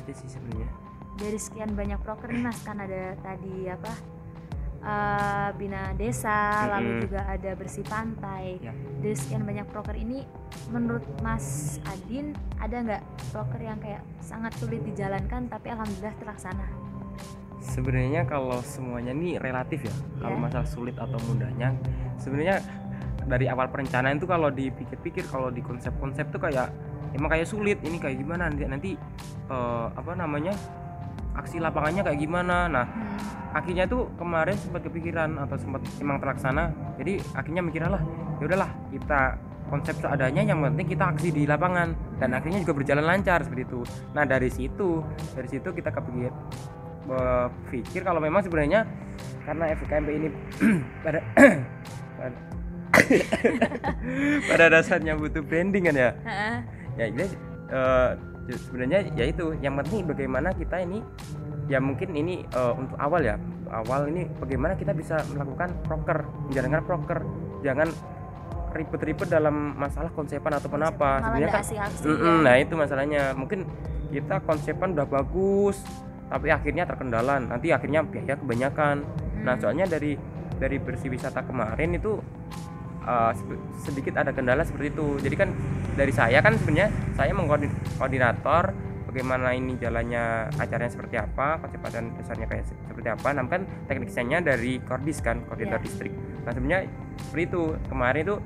itu 0.00 0.10
sih 0.16 0.28
sebenarnya 0.32 0.68
dari 1.12 1.36
sekian 1.36 1.76
banyak 1.76 2.00
proker 2.00 2.32
nih 2.32 2.40
mas 2.40 2.56
kan 2.64 2.80
ada 2.80 3.12
tadi 3.20 3.68
apa 3.68 3.92
eh, 4.80 5.48
bina 5.54 5.92
desa 5.92 6.38
lalu 6.72 6.88
Mm-mm. 6.88 7.02
juga 7.04 7.20
ada 7.28 7.50
bersih 7.52 7.84
pantai 7.84 8.56
Ya. 8.58 8.72
dari 8.98 9.12
sekian 9.12 9.44
banyak 9.44 9.68
proker 9.68 9.92
ini 9.92 10.24
menurut 10.72 11.04
mas 11.20 11.76
Adin 11.84 12.32
ada 12.56 12.76
nggak 12.80 13.02
proker 13.28 13.60
yang 13.60 13.76
kayak 13.76 14.00
sangat 14.18 14.56
sulit 14.56 14.80
dijalankan 14.82 15.52
tapi 15.52 15.68
alhamdulillah 15.68 16.16
terlaksana 16.16 16.64
sebenarnya 17.60 18.24
kalau 18.24 18.58
semuanya 18.64 19.12
ini 19.12 19.36
relatif 19.36 19.84
ya 19.84 19.94
kalau 20.16 20.40
Ya. 20.40 20.42
masalah 20.42 20.66
sulit 20.66 20.96
atau 20.96 21.20
mudahnya 21.28 21.76
sebenarnya 22.16 22.58
dari 23.32 23.48
awal 23.48 23.72
perencanaan 23.72 24.20
itu 24.20 24.28
kalau 24.28 24.52
dipikir-pikir 24.52 25.24
kalau 25.24 25.48
di 25.48 25.64
konsep-konsep 25.64 26.28
tuh 26.28 26.36
kayak 26.36 26.68
emang 27.16 27.32
kayak 27.32 27.48
sulit 27.48 27.80
ini 27.80 27.96
kayak 27.96 28.20
gimana 28.20 28.52
nanti 28.52 28.68
nanti 28.68 28.90
eh, 29.48 29.86
apa 29.88 30.12
namanya 30.12 30.52
aksi 31.32 31.56
lapangannya 31.64 32.04
kayak 32.04 32.20
gimana. 32.20 32.68
Nah 32.68 32.84
Hmm. 32.84 33.56
akhirnya 33.56 33.84
tuh 33.88 34.12
kemarin 34.20 34.56
sempat 34.56 34.84
kepikiran 34.84 35.36
atau 35.40 35.56
sempat 35.60 35.80
emang 36.00 36.16
terlaksana 36.20 36.72
jadi 36.96 37.20
akhirnya 37.36 37.60
mikir 37.60 37.84
lah 37.84 38.00
ya 38.40 38.44
udahlah 38.48 38.70
kita 38.88 39.36
konsep 39.68 39.96
seadanya 40.00 40.44
yang 40.44 40.60
penting 40.60 40.84
kita 40.92 41.04
aksi 41.16 41.32
di 41.32 41.48
lapangan. 41.48 41.96
Dan 42.20 42.36
akhirnya 42.36 42.60
juga 42.60 42.76
berjalan 42.76 43.08
lancar 43.08 43.40
seperti 43.40 43.64
itu. 43.64 43.80
Nah 44.12 44.28
dari 44.28 44.52
situ 44.52 45.00
dari 45.32 45.48
situ 45.48 45.68
kita 45.72 45.88
kepikir 45.88 46.32
berpikir 47.08 48.00
kalau 48.04 48.20
memang 48.22 48.44
sebenarnya 48.44 48.86
karena 49.42 49.74
FKMP 49.74 50.08
ini 50.22 50.28
pada 51.04 51.18
pada, 54.50 54.64
dasarnya 54.72 55.14
butuh 55.18 55.42
branding 55.44 55.88
kan 55.90 55.96
ya? 55.96 56.10
Ya 56.96 57.04
ini 57.08 57.24
eh, 57.72 58.10
sebenarnya 58.68 58.98
ya 59.16 59.24
itu. 59.28 59.56
Yang 59.60 59.74
penting 59.84 60.00
bagaimana 60.08 60.48
kita 60.52 60.82
ini 60.82 61.00
ya 61.70 61.78
mungkin 61.78 62.12
ini 62.16 62.44
eh, 62.44 62.72
untuk 62.76 62.96
awal 62.98 63.22
ya. 63.24 63.36
Awal 63.72 64.12
ini 64.12 64.28
bagaimana 64.36 64.76
kita 64.76 64.92
bisa 64.92 65.20
melakukan 65.32 65.72
proker. 65.86 66.24
Menjalankan 66.50 66.82
proker. 66.84 67.18
Jangan 67.64 67.88
ribet-ribet 68.72 69.28
dalam 69.28 69.76
masalah 69.76 70.08
konsepan 70.12 70.56
ataupun 70.56 70.80
apa. 70.80 71.20
Malah 71.20 71.24
sebenarnya 71.28 71.48
kan 71.52 71.64
ya. 71.68 72.32
nah 72.40 72.54
itu 72.60 72.74
masalahnya. 72.76 73.22
Mungkin 73.36 73.64
kita 74.12 74.44
konsepan 74.44 74.92
udah 74.92 75.08
bagus 75.08 75.80
tapi 76.28 76.48
akhirnya 76.48 76.88
terkendala. 76.88 77.40
Nanti 77.40 77.72
akhirnya 77.72 78.04
biaya 78.04 78.36
kebanyakan. 78.36 79.04
Nah 79.44 79.54
Hmm. 79.56 79.60
soalnya 79.60 79.84
dari 79.88 80.16
dari 80.56 80.76
bersih 80.78 81.10
wisata 81.10 81.42
kemarin 81.42 81.98
itu 81.98 82.22
uh, 83.04 83.32
sep- 83.34 83.62
sedikit 83.82 84.18
ada 84.18 84.30
kendala 84.34 84.62
seperti 84.64 84.94
itu. 84.94 85.18
Jadi 85.22 85.34
kan 85.36 85.48
dari 85.94 86.12
saya 86.14 86.40
kan 86.40 86.56
sebenarnya 86.56 86.88
saya 87.14 87.32
mengkoordinator 87.36 88.72
bagaimana 89.12 89.52
ini 89.52 89.76
jalannya 89.76 90.48
acaranya 90.56 90.88
seperti 90.88 91.20
apa 91.20 91.60
konsep 91.60 91.84
dan 91.92 92.16
dasarnya 92.16 92.48
kayak 92.48 92.64
se- 92.64 92.78
seperti 92.88 93.08
apa. 93.12 93.28
Nah 93.36 93.44
kan 93.44 93.68
teknisnya 93.84 94.40
dari 94.40 94.80
kordis 94.80 95.20
kan 95.20 95.44
koordinator 95.44 95.84
Iya. 95.84 95.86
distrik. 95.86 96.12
Nah 96.48 96.52
sebenarnya 96.56 96.88
seperti 97.20 97.44
itu. 97.52 97.62
Kemarin 97.92 98.20
itu 98.24 98.36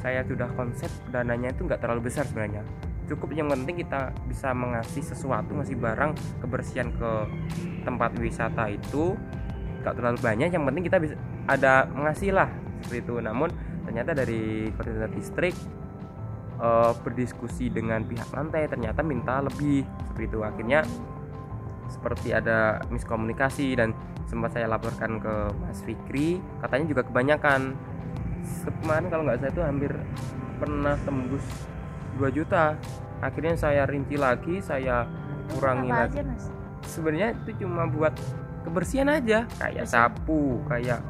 saya 0.00 0.20
sudah 0.24 0.48
konsep 0.56 0.90
dananya 1.12 1.52
itu 1.54 1.62
nggak 1.62 1.78
terlalu 1.78 2.10
besar 2.10 2.26
sebenarnya. 2.26 2.66
Cukup 3.06 3.34
yang 3.34 3.50
penting 3.50 3.86
kita 3.86 4.14
bisa 4.26 4.50
mengasih 4.54 5.02
sesuatu 5.02 5.50
ngasih 5.54 5.78
barang 5.78 6.14
kebersihan 6.42 6.90
ke 6.94 7.10
tempat 7.86 8.14
wisata 8.18 8.66
itu 8.66 9.14
nggak 9.82 9.94
terlalu 9.94 10.18
banyak. 10.18 10.48
Yang 10.50 10.64
penting 10.66 10.82
kita 10.86 10.98
bisa 10.98 11.14
ada 11.46 11.86
mengasih 11.90 12.34
lah 12.34 12.50
seperti 12.82 13.06
itu. 13.06 13.14
Namun 13.22 13.50
ternyata 13.90 14.14
dari 14.14 14.70
koordinator 14.78 15.10
distrik 15.18 15.54
eh, 16.62 16.92
berdiskusi 17.02 17.74
dengan 17.74 18.06
pihak 18.06 18.30
lantai 18.30 18.70
ternyata 18.70 19.02
minta 19.02 19.42
lebih 19.42 19.82
seperti 20.06 20.24
itu. 20.30 20.38
Akhirnya 20.46 20.80
seperti 21.90 22.30
ada 22.30 22.78
miskomunikasi 22.86 23.74
dan 23.74 23.90
sempat 24.30 24.54
saya 24.54 24.70
laporkan 24.70 25.18
ke 25.18 25.34
Mas 25.58 25.82
Fikri 25.82 26.38
katanya 26.62 26.86
juga 26.86 27.02
kebanyakan. 27.02 27.74
Kemarin 28.86 29.10
kalau 29.10 29.22
nggak 29.26 29.42
salah 29.42 29.52
itu 29.58 29.62
hampir 29.66 29.92
pernah 30.62 30.94
tembus 31.02 31.46
2 32.22 32.30
juta. 32.30 32.78
Akhirnya 33.18 33.58
saya 33.58 33.90
rinci 33.90 34.14
lagi 34.14 34.62
saya 34.62 35.02
kurangi 35.50 35.90
lagi. 35.90 36.22
sebenarnya 36.86 37.36
itu 37.44 37.66
cuma 37.66 37.84
buat 37.90 38.14
kebersihan 38.64 39.10
aja 39.10 39.44
kayak 39.60 39.84
sapu 39.84 40.62
kayak 40.64 41.02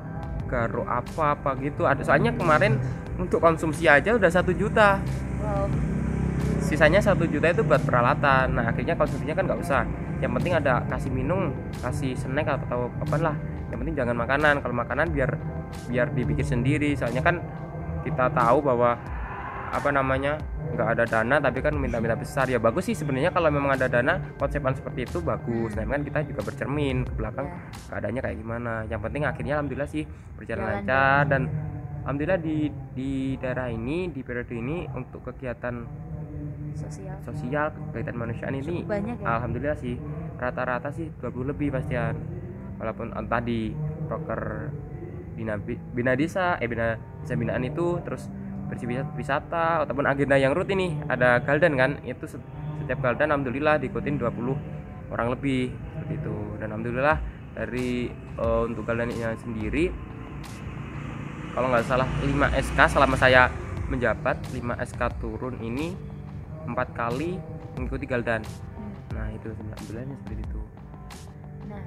garuk 0.51 0.87
apa 0.91 1.39
apa 1.39 1.55
gitu. 1.63 1.87
Ada 1.87 2.03
soalnya 2.03 2.35
kemarin 2.35 2.83
untuk 3.15 3.39
konsumsi 3.39 3.87
aja 3.87 4.19
udah 4.19 4.27
satu 4.27 4.51
juta. 4.51 4.99
Wow. 5.39 5.71
Sisanya 6.59 6.99
satu 6.99 7.31
juta 7.31 7.55
itu 7.55 7.63
buat 7.63 7.87
peralatan. 7.87 8.59
Nah 8.59 8.75
akhirnya 8.75 8.99
konsumsinya 8.99 9.39
kan 9.39 9.47
nggak 9.47 9.61
usah. 9.63 9.83
Yang 10.19 10.33
penting 10.43 10.55
ada 10.59 10.83
kasih 10.91 11.11
minum 11.15 11.55
kasih 11.79 12.19
snack 12.19 12.51
atau 12.67 12.91
apa 12.99 13.17
lah. 13.23 13.37
Yang 13.71 13.79
penting 13.87 13.97
jangan 13.97 14.17
makanan. 14.19 14.55
Kalau 14.59 14.75
makanan 14.75 15.07
biar 15.15 15.31
biar 15.87 16.11
dibikin 16.11 16.45
sendiri. 16.45 16.99
Soalnya 16.99 17.23
kan 17.23 17.39
kita 18.03 18.27
tahu 18.35 18.59
bahwa 18.67 18.99
apa 19.71 19.89
namanya 19.95 20.43
nggak 20.71 20.89
ada 20.97 21.05
dana 21.05 21.37
tapi 21.39 21.59
kan 21.61 21.75
minta-minta 21.75 22.15
besar. 22.15 22.47
Ya 22.47 22.59
bagus 22.59 22.87
sih 22.87 22.95
sebenarnya 22.95 23.31
kalau 23.31 23.51
memang 23.51 23.75
ada 23.75 23.87
dana 23.87 24.19
konsepan 24.37 24.73
seperti 24.73 25.05
itu 25.05 25.19
bagus. 25.21 25.75
Nah 25.75 25.85
kan 25.85 26.03
kita 26.03 26.23
juga 26.25 26.41
bercermin 26.43 27.05
ke 27.05 27.13
belakang 27.15 27.47
Ya. 27.47 27.57
keadaannya 27.91 28.21
kayak 28.23 28.39
gimana. 28.39 28.73
Yang 28.87 29.01
penting 29.05 29.23
akhirnya 29.25 29.55
alhamdulillah 29.59 29.91
sih 29.91 30.05
berjalan 30.35 30.63
Jalan, 30.63 30.77
lancar. 30.87 31.23
dan 31.27 31.43
alhamdulillah 32.05 32.41
di 32.41 32.57
di 32.93 33.11
daerah 33.37 33.69
ini 33.69 34.09
di 34.09 34.21
periode 34.23 34.55
ini 34.55 34.87
untuk 34.93 35.27
kegiatan 35.27 35.85
sosial. 36.73 37.17
sosial 37.21 37.67
kegiatan 37.91 38.17
manusiaan 38.17 38.55
ini 38.55 38.87
banyak 38.87 39.21
ya. 39.21 39.27
alhamdulillah 39.37 39.77
sih 39.77 39.99
rata-rata 40.39 40.89
sih 40.91 41.11
20 41.21 41.51
lebih 41.53 41.69
pastian. 41.71 42.17
Walaupun 42.81 43.13
entah 43.13 43.45
di 43.45 43.77
proker 44.09 44.73
bina, 45.37 45.61
bina 45.93 46.13
desa 46.17 46.57
eh 46.57 46.65
bina 46.65 46.97
desa 47.21 47.37
binaan 47.37 47.61
itu 47.63 48.01
terus 48.01 48.29
bersih 48.71 48.87
wisata, 48.87 49.11
wisata 49.19 49.65
ataupun 49.85 50.07
agenda 50.07 50.39
yang 50.39 50.55
rutin 50.55 50.79
nih. 50.79 50.93
Ada 51.11 51.43
galdan 51.43 51.75
kan? 51.75 51.91
Itu 52.07 52.25
set- 52.25 52.47
setiap 52.81 53.03
galdan 53.03 53.35
alhamdulillah 53.35 53.77
diikutin 53.77 54.17
20 54.17 54.57
orang 55.11 55.29
lebih 55.35 55.75
seperti 55.75 56.15
itu. 56.17 56.37
Dan 56.63 56.71
alhamdulillah 56.73 57.19
dari 57.51 58.09
eh, 58.15 58.63
untuk 58.65 58.87
galdannya 58.87 59.35
sendiri 59.37 59.91
kalau 61.51 61.67
nggak 61.67 61.83
salah 61.83 62.07
5 62.23 62.31
SK 62.63 62.79
selama 62.95 63.19
saya 63.19 63.51
menjabat 63.91 64.39
5 64.55 64.87
SK 64.87 65.03
turun 65.19 65.59
ini 65.59 65.99
empat 66.63 66.95
kali 66.95 67.43
mengikuti 67.75 68.07
galdan 68.07 68.47
Hmm. 68.79 68.95
nah 69.11 69.27
itu 69.35 69.51
alhamdulillahnya 69.51 70.15
seperti 70.23 70.43
itu. 70.47 70.61
Nah, 71.67 71.85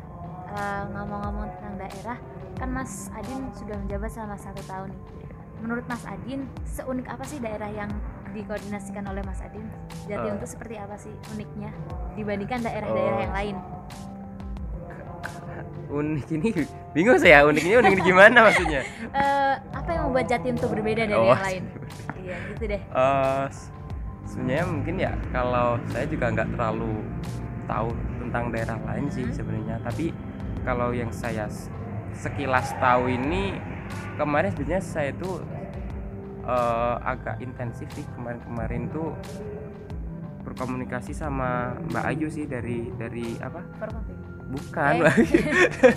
eh, 0.52 0.84
ngomong-ngomong 0.92 1.48
tentang 1.58 1.76
daerah, 1.80 2.18
kan 2.54 2.70
Mas 2.70 3.08
Adin 3.16 3.50
sudah 3.56 3.80
menjabat 3.80 4.10
selama 4.12 4.36
satu 4.36 4.62
tahun. 4.68 4.92
nih. 4.92 5.23
Menurut 5.64 5.88
Mas 5.88 6.04
Adin, 6.04 6.44
seunik 6.68 7.08
apa 7.08 7.24
sih 7.24 7.40
daerah 7.40 7.72
yang 7.72 7.88
dikoordinasikan 8.30 9.08
oleh 9.08 9.24
Mas 9.24 9.40
Adin? 9.40 9.64
Jatim 10.04 10.28
Eh. 10.30 10.38
itu 10.38 10.48
seperti 10.50 10.76
apa 10.76 10.96
sih 10.98 11.14
uniknya 11.32 11.72
dibandingkan 12.14 12.60
daerah-daerah 12.62 13.16
Oh. 13.16 13.24
yang 13.24 13.34
lain? 13.34 13.58
unik 15.86 16.26
ini 16.32 16.50
bingung 16.90 17.16
saya 17.16 17.46
uniknya 17.46 17.78
unik 17.80 18.02
gimana 18.02 18.44
maksudnya 18.44 18.82
Eh, 19.14 19.54
apa 19.72 19.90
yang 19.94 20.10
membuat 20.10 20.26
Jatim 20.26 20.58
itu 20.58 20.66
berbeda 20.66 21.06
dari 21.06 21.14
Oh, 21.16 21.30
yang 21.30 21.46
lain? 21.46 21.64
Iya, 22.18 22.36
gitu 22.50 22.64
deh. 22.66 22.82
Eh, 22.82 23.44
s- 23.48 23.70
sebenarnya 24.26 24.66
mungkin 24.66 24.96
ya 24.98 25.14
kalau 25.30 25.78
saya 25.88 26.06
juga 26.08 26.34
nggak 26.34 26.50
terlalu 26.50 26.98
tahu 27.64 27.90
tentang 28.20 28.44
daerah 28.50 28.78
lain 28.84 29.06
sih 29.08 29.22
Hmm. 29.24 29.36
sebenarnya 29.36 29.76
tapi 29.80 30.06
kalau 30.62 30.90
yang 30.92 31.14
saya 31.14 31.46
sekilas 32.12 32.74
tahu 32.76 33.08
ini 33.08 33.54
kemarin 34.16 34.50
sebenarnya 34.50 34.82
saya 34.82 35.12
tuh 35.14 35.46
eh, 36.44 36.96
agak 37.02 37.40
intensif 37.40 37.88
sih 37.92 38.06
kemarin-kemarin 38.14 38.88
tuh 38.90 39.16
berkomunikasi 40.44 41.16
sama 41.16 41.72
Mbak 41.88 42.04
Ayu 42.06 42.28
sih 42.28 42.44
dari 42.44 42.92
dari 42.94 43.40
apa 43.40 43.64
Formatif. 43.80 44.16
bukan 44.52 44.94
Eh. 45.02 45.16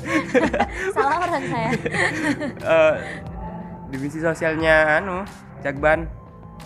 Salah 0.97 1.19
orang 1.21 1.45
saya. 1.45 1.71
Eh, 2.76 2.95
divisi 3.87 4.19
sosialnya 4.19 4.99
anu 4.99 5.23
Jakban 5.61 6.07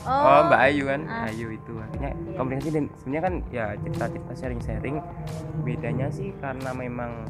Oh, 0.00 0.46
Mbak 0.48 0.60
Ayu 0.64 0.86
kan, 0.86 1.02
ah. 1.04 1.28
Ayu 1.28 1.52
itu 1.52 1.74
akhirnya 1.76 2.14
Iya. 2.14 2.36
komunikasi 2.38 2.68
dan 2.72 2.84
sebenarnya 2.96 3.22
kan 3.22 3.34
ya 3.50 3.64
cerita-cerita 3.76 4.32
sharing-sharing 4.32 4.96
bedanya 5.60 6.08
sih 6.08 6.30
karena 6.40 6.70
memang 6.72 7.26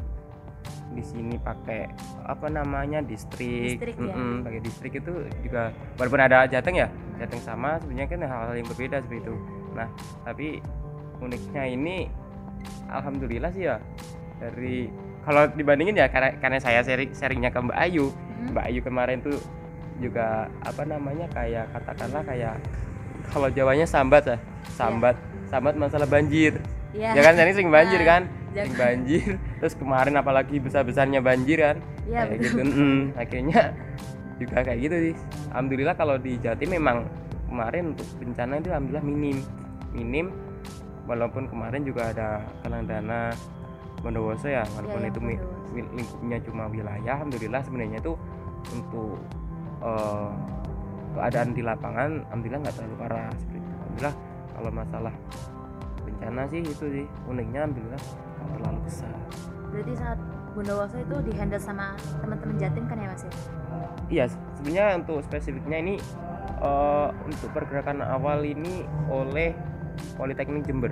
di 0.91 1.03
sini 1.03 1.39
pakai 1.39 1.87
apa 2.27 2.51
namanya 2.51 2.99
distrik, 2.99 3.79
Distrik, 3.79 3.95
ya. 3.95 4.11
Mm-mm, 4.11 4.43
pakai 4.43 4.59
distrik 4.59 4.93
itu 4.99 5.13
juga 5.39 5.71
walaupun 5.95 6.19
ada 6.19 6.43
jateng 6.45 6.75
ya 6.75 6.87
jateng 7.15 7.39
sama 7.39 7.79
sebenarnya 7.79 8.07
kan 8.11 8.19
hal-hal 8.27 8.55
yang 8.59 8.67
berbeda 8.67 8.99
seperti 8.99 9.23
itu. 9.23 9.35
Nah 9.71 9.87
tapi 10.27 10.47
uniknya 11.23 11.63
ini 11.69 11.95
alhamdulillah 12.91 13.51
sih 13.55 13.71
ya 13.71 13.77
dari 14.41 14.91
kalau 15.21 15.45
dibandingin 15.53 15.95
ya 15.95 16.09
karena 16.09 16.33
karena 16.41 16.57
saya 16.57 16.81
sharing 16.81 17.13
sharingnya 17.13 17.53
ke 17.53 17.59
Mbak 17.61 17.77
Ayu. 17.77 18.09
Mhm. 18.11 18.57
Mbak 18.57 18.65
Ayu 18.67 18.79
kemarin 18.83 19.17
tuh 19.21 19.37
juga 20.01 20.49
apa 20.65 20.81
namanya 20.83 21.29
kayak 21.29 21.69
katakanlah 21.77 22.25
kayak 22.25 22.57
kalau 23.29 23.47
Jawanya 23.53 23.85
sambat 23.85 24.25
ya 24.25 24.37
sambat 24.73 25.15
sambat 25.47 25.77
masalah 25.77 26.09
banjir. 26.09 26.57
Iya. 26.91 27.15
ya 27.15 27.21
kan 27.23 27.39
sering 27.39 27.71
banjir 27.71 28.03
Nah, 28.03 28.07
kan 28.07 28.21
jangan- 28.53 28.77
banjir. 28.77 29.29
Terus 29.59 29.73
kemarin 29.75 30.13
apalagi 30.15 30.55
besar 30.57 30.83
besarnya 30.83 31.19
banjir 31.19 31.57
kan? 31.57 31.77
Iya, 32.03 32.21
kayak 32.25 32.39
betul. 32.39 32.61
gitu. 32.61 32.61
Mm, 32.77 33.01
akhirnya 33.15 33.61
juga 34.37 34.57
kayak 34.61 34.79
gitu 34.81 34.95
sih. 35.01 35.15
Alhamdulillah 35.49 35.95
kalau 35.95 36.15
di 36.17 36.31
Jatim 36.37 36.69
memang 36.71 37.05
kemarin 37.45 37.83
untuk 37.91 38.07
bencana 38.17 38.53
itu 38.57 38.69
alhamdulillah 38.69 39.05
minim. 39.05 39.37
Minim 39.91 40.27
walaupun 41.03 41.47
kemarin 41.47 41.81
juga 41.81 42.09
ada 42.09 42.39
dana 42.63 43.33
Bondowoso 43.99 44.47
ya 44.47 44.63
walaupun 44.73 45.01
Iya, 45.01 45.09
itu 45.09 45.19
mi- 45.19 45.35
Bondowoso. 45.35 45.73
wi- 45.73 45.91
lingkupnya 45.93 46.37
cuma 46.41 46.63
wilayah 46.65 47.13
alhamdulillah 47.19 47.61
sebenarnya 47.61 47.97
itu 47.99 48.13
untuk 48.71 49.19
eh, 49.79 50.29
keadaan 51.11 51.51
di 51.51 51.61
lapangan 51.61 52.09
alhamdulillah 52.25 52.61
nggak 52.61 52.75
terlalu 52.75 52.95
parah 52.97 53.29
seperti 53.35 53.57
itu. 53.57 53.69
Alhamdulillah 53.73 54.15
kalau 54.51 54.71
masalah 54.71 55.13
bencana 56.21 56.45
sih 56.53 56.61
itu 56.61 56.85
sih 56.85 57.05
uniknya 57.25 57.65
alhamdulillah 57.65 57.97
nggak 57.97 58.49
terlalu 58.61 58.79
besar 58.85 59.09
Berarti 59.73 59.93
saat 59.97 60.19
Bondowoso 60.51 60.99
itu 60.99 61.15
dihandle 61.31 61.57
sama 61.63 61.95
teman-teman 62.19 62.59
Jatim 62.59 62.83
kan 62.83 62.99
ya 62.99 63.07
Mas 63.07 63.23
ya? 63.23 63.31
Iya, 64.11 64.25
sebenarnya 64.59 64.99
untuk 64.99 65.23
spesifiknya 65.23 65.77
ini 65.79 65.95
eh, 66.59 67.07
untuk 67.23 67.49
pergerakan 67.55 68.03
awal 68.03 68.43
ini 68.43 68.83
oleh 69.07 69.55
Politeknik 70.19 70.67
Jember. 70.67 70.91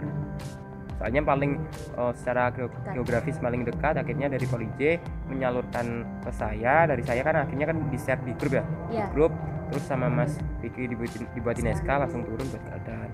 Soalnya 0.96 1.28
paling 1.28 1.60
eh, 2.00 2.14
secara 2.16 2.56
geografis 2.96 3.36
paling 3.44 3.68
dekat, 3.68 4.00
akhirnya 4.00 4.32
dari 4.32 4.48
Poli 4.48 4.72
J 4.80 4.96
menyalurkan 5.28 6.08
ke 6.24 6.32
saya, 6.32 6.88
dari 6.88 7.04
saya 7.04 7.20
kan 7.20 7.44
akhirnya 7.44 7.68
kan 7.68 7.84
di 7.92 8.00
share 8.00 8.24
di 8.24 8.32
grup 8.40 8.56
ya, 8.56 8.64
Iya. 8.88 9.12
di 9.12 9.12
grup, 9.12 9.36
terus 9.76 9.84
sama 9.84 10.08
Mas 10.08 10.40
Vicky 10.64 10.88
dibuatin, 10.88 11.28
dibuatin 11.36 11.68
SK 11.68 11.90
langsung 12.00 12.24
turun 12.24 12.48
buat 12.48 12.64
keadaan. 12.64 13.12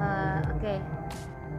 Eh, 0.00 0.40
Oke. 0.50 0.74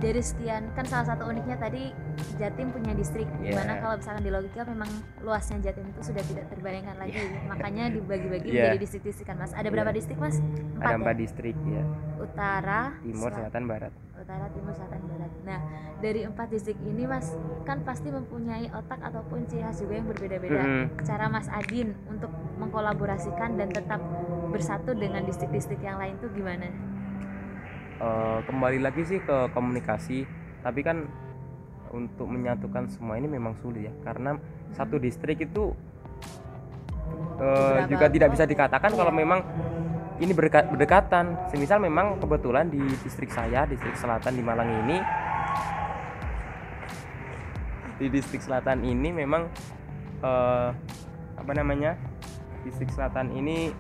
Dari 0.02 0.18
sekian 0.18 0.66
kan 0.74 0.82
salah 0.82 1.06
satu 1.06 1.30
uniknya 1.30 1.62
tadi 1.62 1.94
Jatim 2.36 2.74
punya 2.74 2.90
distrik 2.92 3.30
Iya. 3.38 3.38
di 3.38 3.54
mana 3.54 3.78
kalau 3.78 3.96
misalkan 3.96 4.26
di 4.26 4.34
logika 4.34 4.66
memang 4.66 4.90
luasnya 5.22 5.62
Jatim 5.62 5.86
itu 5.86 6.02
sudah 6.02 6.26
tidak 6.26 6.50
terbayangkan 6.50 6.98
lagi 6.98 7.22
makanya 7.46 7.86
dibagi-bagi 7.88 8.50
Iya. 8.50 8.74
menjadi 8.74 8.80
distrik-distrik 8.82 9.30
kan 9.30 9.38
Mas 9.38 9.54
ada 9.54 9.70
berapa 9.70 9.94
Iya. 9.94 9.98
distrik 10.02 10.18
Mas? 10.18 10.42
Ada 10.42 10.58
Empat 10.74 10.94
empat 10.98 11.14
ya? 11.14 11.20
distrik 11.22 11.58
ya, 11.62 11.84
Utara, 12.18 12.82
timur, 13.00 13.30
Sel- 13.30 13.38
selatan, 13.38 13.64
barat. 13.64 13.94
utara, 14.16 14.46
timur, 14.50 14.74
selatan, 14.74 15.02
barat. 15.04 15.32
Nah, 15.44 15.60
dari 15.98 16.22
empat 16.24 16.48
distrik 16.50 16.78
ini 16.80 17.04
Mas 17.06 17.28
kan 17.62 17.78
pasti 17.82 18.10
mempunyai 18.10 18.70
otak 18.72 19.02
ataupun 19.02 19.46
ciri 19.46 19.62
khas 19.62 19.78
juga 19.78 19.94
yang 19.96 20.08
berbeda-beda. 20.08 20.62
Mm-mm. 20.62 20.86
Cara 21.04 21.26
Mas 21.26 21.46
Adin 21.48 21.94
untuk 22.08 22.30
mengkolaborasikan 22.58 23.54
dan 23.56 23.70
tetap 23.70 24.02
bersatu 24.50 24.94
dengan 24.94 25.22
distrik-distrik 25.22 25.78
yang 25.80 25.98
lain 25.98 26.18
tuh 26.18 26.30
gimana? 26.32 26.70
Eh, 28.02 28.40
kembali 28.50 28.82
lagi 28.82 29.06
sih 29.06 29.22
ke 29.22 29.54
komunikasi. 29.54 30.26
Tapi 30.66 30.82
kan 30.82 31.06
untuk 31.94 32.26
menyatukan 32.26 32.90
semua 32.90 33.22
ini 33.22 33.30
memang 33.30 33.54
sulit 33.62 33.92
ya 33.92 33.94
karena 34.08 34.40
satu 34.72 34.96
distrik 34.96 35.44
itu 35.44 35.76
Beberapa 37.36 37.90
juga 37.90 38.06
tidak 38.08 38.30
bisa 38.38 38.46
dikatakan 38.48 38.94
kalau 38.94 39.10
memang 39.10 39.42
ini 40.22 40.30
berdekat, 40.30 40.70
berdekatan. 40.70 41.50
Semisal 41.50 41.82
memang 41.82 42.22
kebetulan 42.22 42.70
di 42.70 42.82
distrik 43.02 43.34
saya 43.34 43.66
distrik 43.66 43.98
selatan 43.98 44.34
di 44.38 44.44
Malang 44.46 44.70
ini 44.86 44.98
di 48.02 48.10
distrik 48.10 48.42
selatan 48.42 48.82
ini 48.82 49.10
memang 49.14 49.46
eh, 50.22 50.70
apa 51.38 51.52
namanya 51.54 51.98
distrik 52.66 52.90
selatan 52.94 53.34
ini 53.34 53.74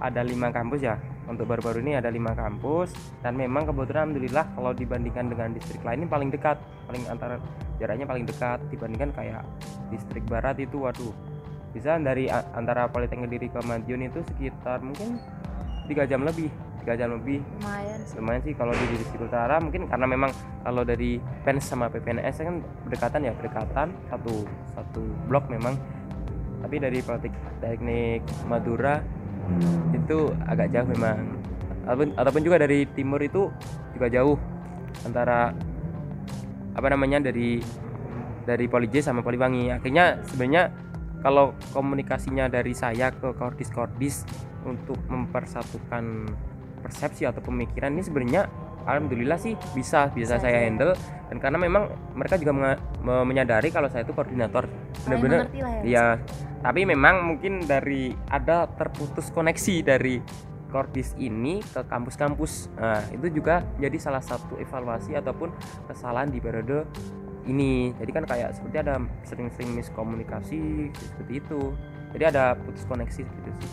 ada 0.00 0.24
lima 0.24 0.48
kampus 0.52 0.80
ya 0.80 0.96
untuk 1.28 1.46
baru-baru 1.46 1.84
ini 1.84 1.92
ada 1.98 2.08
lima 2.08 2.32
kampus 2.32 2.94
dan 3.20 3.36
memang 3.36 3.68
kebetulan 3.68 4.10
alhamdulillah 4.10 4.44
kalau 4.56 4.72
dibandingkan 4.72 5.28
dengan 5.28 5.48
distrik 5.52 5.82
lain 5.84 6.04
ini 6.04 6.08
paling 6.08 6.30
dekat 6.32 6.56
paling 6.88 7.04
antara 7.06 7.36
jaraknya 7.76 8.06
paling 8.08 8.24
dekat 8.24 8.58
dibandingkan 8.72 9.10
kayak 9.14 9.42
distrik 9.92 10.24
barat 10.26 10.56
itu 10.60 10.80
waduh. 10.80 11.12
Bisa 11.70 12.02
dari 12.02 12.26
antara 12.30 12.90
Politeknik 12.90 13.30
Kediri 13.30 13.46
ke 13.46 13.60
Madiun 13.62 14.02
itu 14.10 14.20
sekitar 14.26 14.82
mungkin 14.82 15.22
tiga 15.86 16.02
jam 16.02 16.26
lebih 16.26 16.50
tiga 16.80 16.96
jam 16.96 17.12
lebih. 17.12 17.44
Lumayan 17.60 18.00
sih. 18.02 18.16
lumayan 18.18 18.40
sih 18.42 18.54
kalau 18.56 18.72
di 18.72 18.84
distrik 18.96 19.22
utara 19.22 19.60
mungkin 19.60 19.86
karena 19.86 20.06
memang 20.08 20.30
kalau 20.64 20.82
dari 20.82 21.20
PENS 21.44 21.64
sama 21.68 21.92
PPNS 21.92 22.36
kan 22.40 22.56
berdekatan 22.88 23.20
ya 23.28 23.32
berdekatan 23.36 23.88
satu 24.08 24.34
satu 24.74 25.02
blok 25.28 25.46
memang. 25.52 25.76
Tapi 26.60 26.76
dari 26.76 27.00
Politeknik 27.00 28.24
Madura 28.48 29.00
itu 29.94 30.32
agak 30.46 30.72
jauh 30.74 30.88
memang. 30.88 31.38
Ataupun, 31.84 32.08
ataupun 32.14 32.42
juga 32.44 32.56
dari 32.60 32.84
timur 32.92 33.18
itu 33.24 33.48
juga 33.96 34.06
jauh 34.12 34.36
antara 35.02 35.56
apa 36.76 36.86
namanya 36.92 37.18
dari 37.30 37.58
dari 38.44 38.66
Poli 38.70 38.86
J 38.88 39.04
sama 39.04 39.20
Poliwangi 39.20 39.74
akhirnya 39.74 40.22
sebenarnya 40.26 40.70
kalau 41.20 41.52
komunikasinya 41.76 42.48
dari 42.48 42.72
saya 42.72 43.12
ke 43.12 43.36
kordis 43.36 43.68
kordis 43.68 44.16
untuk 44.64 44.96
mempersatukan 45.08 46.30
persepsi 46.80 47.28
atau 47.28 47.44
pemikiran 47.44 47.92
ini 47.92 48.02
sebenarnya 48.04 48.48
alhamdulillah 48.86 49.38
sih 49.40 49.54
bisa 49.76 50.08
bisa 50.12 50.36
saya 50.40 50.60
aja. 50.60 50.66
handle 50.68 50.92
dan 51.30 51.36
karena 51.38 51.58
memang 51.60 51.88
mereka 52.16 52.36
juga 52.40 52.76
menyadari 53.02 53.68
kalau 53.72 53.88
saya 53.88 54.02
itu 54.02 54.12
koordinator 54.12 54.66
benar-benar 55.06 55.46
ya. 55.54 55.68
Ya 55.84 56.06
tapi 56.60 56.84
memang 56.84 57.24
mungkin 57.24 57.64
dari 57.64 58.12
ada 58.28 58.68
terputus 58.68 59.32
koneksi 59.32 59.74
dari 59.80 60.20
kordis 60.70 61.16
ini 61.18 61.64
ke 61.64 61.82
kampus-kampus 61.88 62.70
nah 62.78 63.02
itu 63.10 63.26
juga 63.42 63.64
jadi 63.80 63.96
salah 63.98 64.22
satu 64.22 64.60
evaluasi 64.60 65.16
ataupun 65.18 65.50
kesalahan 65.90 66.30
di 66.30 66.38
periode 66.38 66.86
ini 67.48 67.90
jadi 67.96 68.10
kan 68.12 68.24
kayak 68.28 68.54
seperti 68.54 68.76
ada 68.84 69.00
sering-sering 69.26 69.72
miskomunikasi 69.74 70.92
seperti 70.94 71.32
itu 71.42 71.74
jadi 72.14 72.30
ada 72.30 72.44
putus 72.54 72.84
koneksi 72.86 73.22
gitu 73.24 73.50
sih 73.62 73.72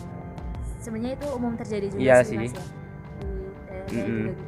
Sebenarnya 0.78 1.20
itu 1.20 1.28
umum 1.36 1.54
terjadi 1.58 1.86
juga 1.92 2.00
Iya 2.00 2.18
sih, 2.24 2.38
sih. 2.38 2.38
Mas 2.38 2.54
ya. 2.54 2.64
Di 2.64 3.68
daerah 3.68 3.88
Mm-mm. 3.92 4.08
juga 4.08 4.32
gitu. 4.32 4.47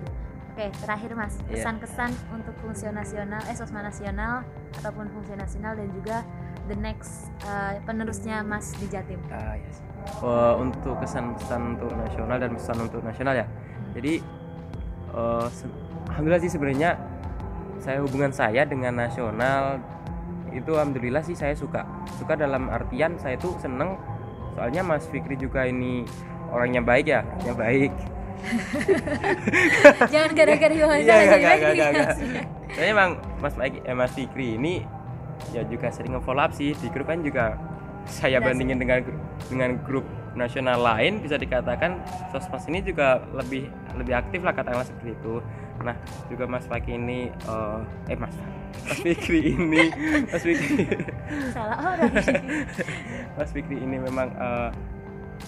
Oke, 0.60 0.76
terakhir 0.84 1.16
Mas, 1.16 1.40
Iya. 1.48 1.56
pesan-kesan 1.56 2.12
untuk 2.36 2.52
fungsi 2.60 2.92
nasional, 2.92 3.40
eh 3.48 3.56
sosma 3.56 3.80
nasional 3.80 4.44
ataupun 4.76 5.08
fungsi 5.08 5.32
nasional 5.40 5.72
dan 5.80 5.88
juga 5.96 6.20
the 6.68 6.76
next 6.76 7.32
eh, 7.48 7.80
penerusnya 7.88 8.44
Mas 8.44 8.76
di 8.76 8.92
Jatim. 8.92 9.24
Ah, 9.32 9.56
iya 9.56 9.72
sih. 9.72 9.80
Eh, 10.20 10.54
untuk 10.60 11.00
kesan-pesan 11.00 11.80
untuk 11.80 11.96
nasional 11.96 12.44
dan 12.44 12.52
pesan 12.60 12.76
untuk 12.76 13.00
nasional 13.08 13.40
ya. 13.40 13.48
Jadi 13.96 14.20
eh, 15.16 15.48
se- 15.48 15.72
alhamdulillah 16.12 16.44
sih 16.44 16.52
sebenarnya 16.52 17.00
saya 17.80 18.04
hubungan 18.04 18.36
saya 18.36 18.68
dengan 18.68 19.00
nasional 19.00 19.80
itu 20.52 20.76
alhamdulillah 20.76 21.24
sih 21.24 21.40
saya 21.40 21.56
suka. 21.56 21.88
Suka 22.20 22.36
dalam 22.36 22.68
artian 22.68 23.16
saya 23.16 23.40
tuh 23.40 23.56
seneng 23.64 23.96
soalnya 24.60 24.84
Mas 24.84 25.08
Fikri 25.08 25.40
juga 25.40 25.64
ini 25.64 26.04
orangnya 26.52 26.84
baik 26.84 27.08
ya, 27.08 27.24
orangnya 27.24 27.56
baik. 27.56 28.19
Jangan 30.14 30.32
gara-gara 30.34 30.74
Iya, 30.74 30.86
jadi 30.88 31.00
enggak, 31.00 31.20
baik 31.30 31.40
enggak, 31.40 31.72
nih, 31.74 31.82
enggak, 31.84 31.92
Mas. 31.94 32.18
Soalnya 32.70 32.92
emang 32.94 33.10
Mas 33.40 33.56
Baik, 33.56 33.74
eh, 33.84 33.96
Mas 33.96 34.12
Fikri 34.14 34.48
ini 34.56 34.74
ya 35.56 35.64
juga 35.64 35.88
sering 35.90 36.14
nge-follow 36.14 36.44
up 36.44 36.52
sih 36.52 36.76
di 36.76 36.88
grup 36.92 37.08
kan 37.08 37.24
juga 37.24 37.56
saya 38.06 38.38
Iya 38.38 38.40
sih. 38.40 38.46
bandingin 38.52 38.78
dengan 38.80 39.00
dengan 39.48 39.72
grup 39.86 40.04
nasional 40.36 40.80
lain 40.80 41.20
bisa 41.20 41.36
dikatakan 41.36 42.00
sosmas 42.30 42.64
ini 42.68 42.80
juga 42.82 43.24
lebih 43.34 43.66
lebih 43.98 44.14
aktif 44.16 44.40
lah 44.44 44.54
katakanlah 44.54 44.86
seperti 44.86 45.16
itu. 45.16 45.42
Nah 45.82 45.96
juga 46.28 46.44
Mas 46.46 46.66
Fakih 46.68 46.96
ini 46.96 47.32
eh, 47.32 47.80
eh 48.12 48.18
Mas 48.20 48.36
Mas 48.86 49.00
Fikri 49.02 49.56
ini 49.56 49.90
Mas 50.28 50.44
Fikri 50.44 50.86
Salah 51.56 51.78
orang. 51.96 52.12
Mas 53.38 53.50
Fikri 53.50 53.78
ini 53.80 53.98
memang 53.98 54.28
eh, 54.36 54.70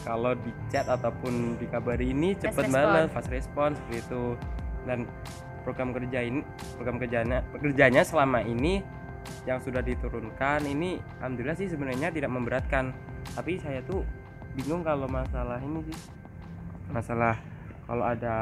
kalau 0.02 0.34
di 0.34 0.52
chat 0.72 0.88
ataupun 0.88 1.60
dikabari 1.62 2.12
ini 2.12 2.34
respon. 2.36 2.72
banget 2.72 3.12
fast 3.14 3.30
respon 3.30 3.70
seperti 3.78 3.98
itu. 4.08 4.24
Dan 4.82 5.06
program 5.62 5.94
kerja 5.94 6.26
ini 6.26 6.42
program 6.74 6.98
kerjanya 6.98 7.46
pekerjanya 7.54 8.02
selama 8.02 8.42
ini 8.42 8.82
yang 9.46 9.62
sudah 9.62 9.86
diturunkan 9.86 10.66
ini 10.66 10.98
alhamdulillah 11.22 11.58
sih 11.58 11.70
sebenarnya 11.70 12.10
tidak 12.10 12.34
memberatkan. 12.34 12.94
Tapi 13.38 13.62
saya 13.62 13.86
tuh 13.86 14.02
bingung 14.58 14.82
kalau 14.82 15.06
masalah 15.06 15.62
ini 15.62 15.86
sih. 15.90 15.98
Masalah 16.90 17.38
kalau 17.86 18.04
ada 18.04 18.36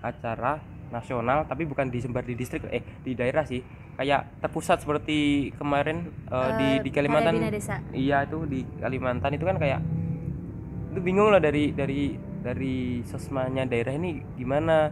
acara 0.00 0.60
nasional 0.90 1.46
tapi 1.46 1.64
bukan 1.64 1.86
disebar 1.86 2.26
di 2.26 2.34
distrik 2.34 2.66
eh 2.68 2.84
di 3.02 3.16
daerah 3.16 3.46
sih. 3.48 3.64
Kayak 3.96 4.32
terpusat 4.40 4.80
seperti 4.80 5.52
kemarin 5.60 6.08
eh, 6.28 6.50
di 6.56 6.68
Eh, 6.76 6.84
di 6.84 6.90
Kalimantan. 6.92 7.36
Iya 7.92 8.24
itu 8.24 8.38
di 8.48 8.64
Kalimantan 8.80 9.32
itu 9.36 9.44
kan 9.44 9.56
kayak 9.60 9.80
itu 10.90 10.98
bingung 10.98 11.30
lah 11.30 11.38
dari 11.38 11.70
dari 11.70 12.18
dari 12.42 13.00
sosmanya 13.06 13.64
daerah 13.64 13.94
ini 13.94 14.18
gimana. 14.34 14.90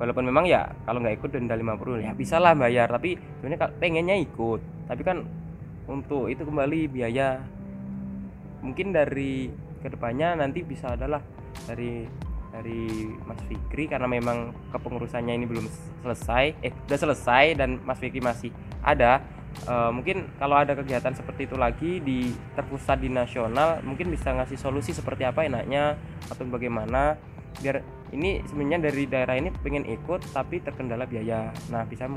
Walaupun 0.00 0.24
memang 0.24 0.48
ya 0.48 0.64
kalau 0.88 1.04
nggak 1.04 1.20
ikut 1.20 1.30
denda 1.36 1.52
50 1.52 2.06
ya 2.06 2.16
bisa 2.16 2.40
lah 2.40 2.56
bayar. 2.56 2.88
Tapi 2.88 3.18
sebenarnya 3.18 3.68
pengennya 3.76 4.16
ikut. 4.16 4.88
Tapi 4.88 5.02
kan 5.04 5.26
untuk 5.90 6.30
itu 6.32 6.40
kembali 6.40 6.88
biaya. 6.88 7.42
Mungkin 8.64 8.96
dari 8.96 9.52
ke 9.80 9.88
depannya 9.92 10.40
nanti 10.40 10.64
bisa 10.64 10.96
adalah 10.96 11.20
dari 11.68 12.08
dari 12.50 13.12
Mas 13.28 13.40
Fikri 13.46 13.86
karena 13.86 14.10
memang 14.10 14.56
kepengurusannya 14.72 15.34
ini 15.36 15.46
belum 15.46 15.66
selesai. 16.00 16.56
Eh 16.64 16.72
udah 16.88 16.98
selesai 16.98 17.44
dan 17.60 17.76
Mas 17.84 18.00
Fikri 18.00 18.24
masih 18.24 18.50
ada 18.80 19.20
e, 19.66 19.74
mungkin 19.92 20.30
kalau 20.38 20.56
ada 20.58 20.72
kegiatan 20.76 21.12
seperti 21.12 21.50
itu 21.50 21.56
lagi 21.58 21.98
di 22.00 22.32
terpusat 22.54 23.00
di 23.02 23.10
nasional 23.10 23.82
mungkin 23.82 24.10
bisa 24.12 24.32
ngasih 24.34 24.56
solusi 24.56 24.94
seperti 24.94 25.26
apa 25.26 25.46
enaknya 25.46 25.98
atau 26.30 26.46
bagaimana 26.46 27.18
biar 27.58 27.82
ini 28.10 28.42
sebenarnya 28.46 28.90
dari 28.90 29.04
daerah 29.06 29.34
ini 29.38 29.50
pengen 29.62 29.86
ikut 29.86 30.34
tapi 30.34 30.58
terkendala 30.62 31.06
biaya. 31.06 31.54
Nah 31.70 31.86
bisa 31.86 32.10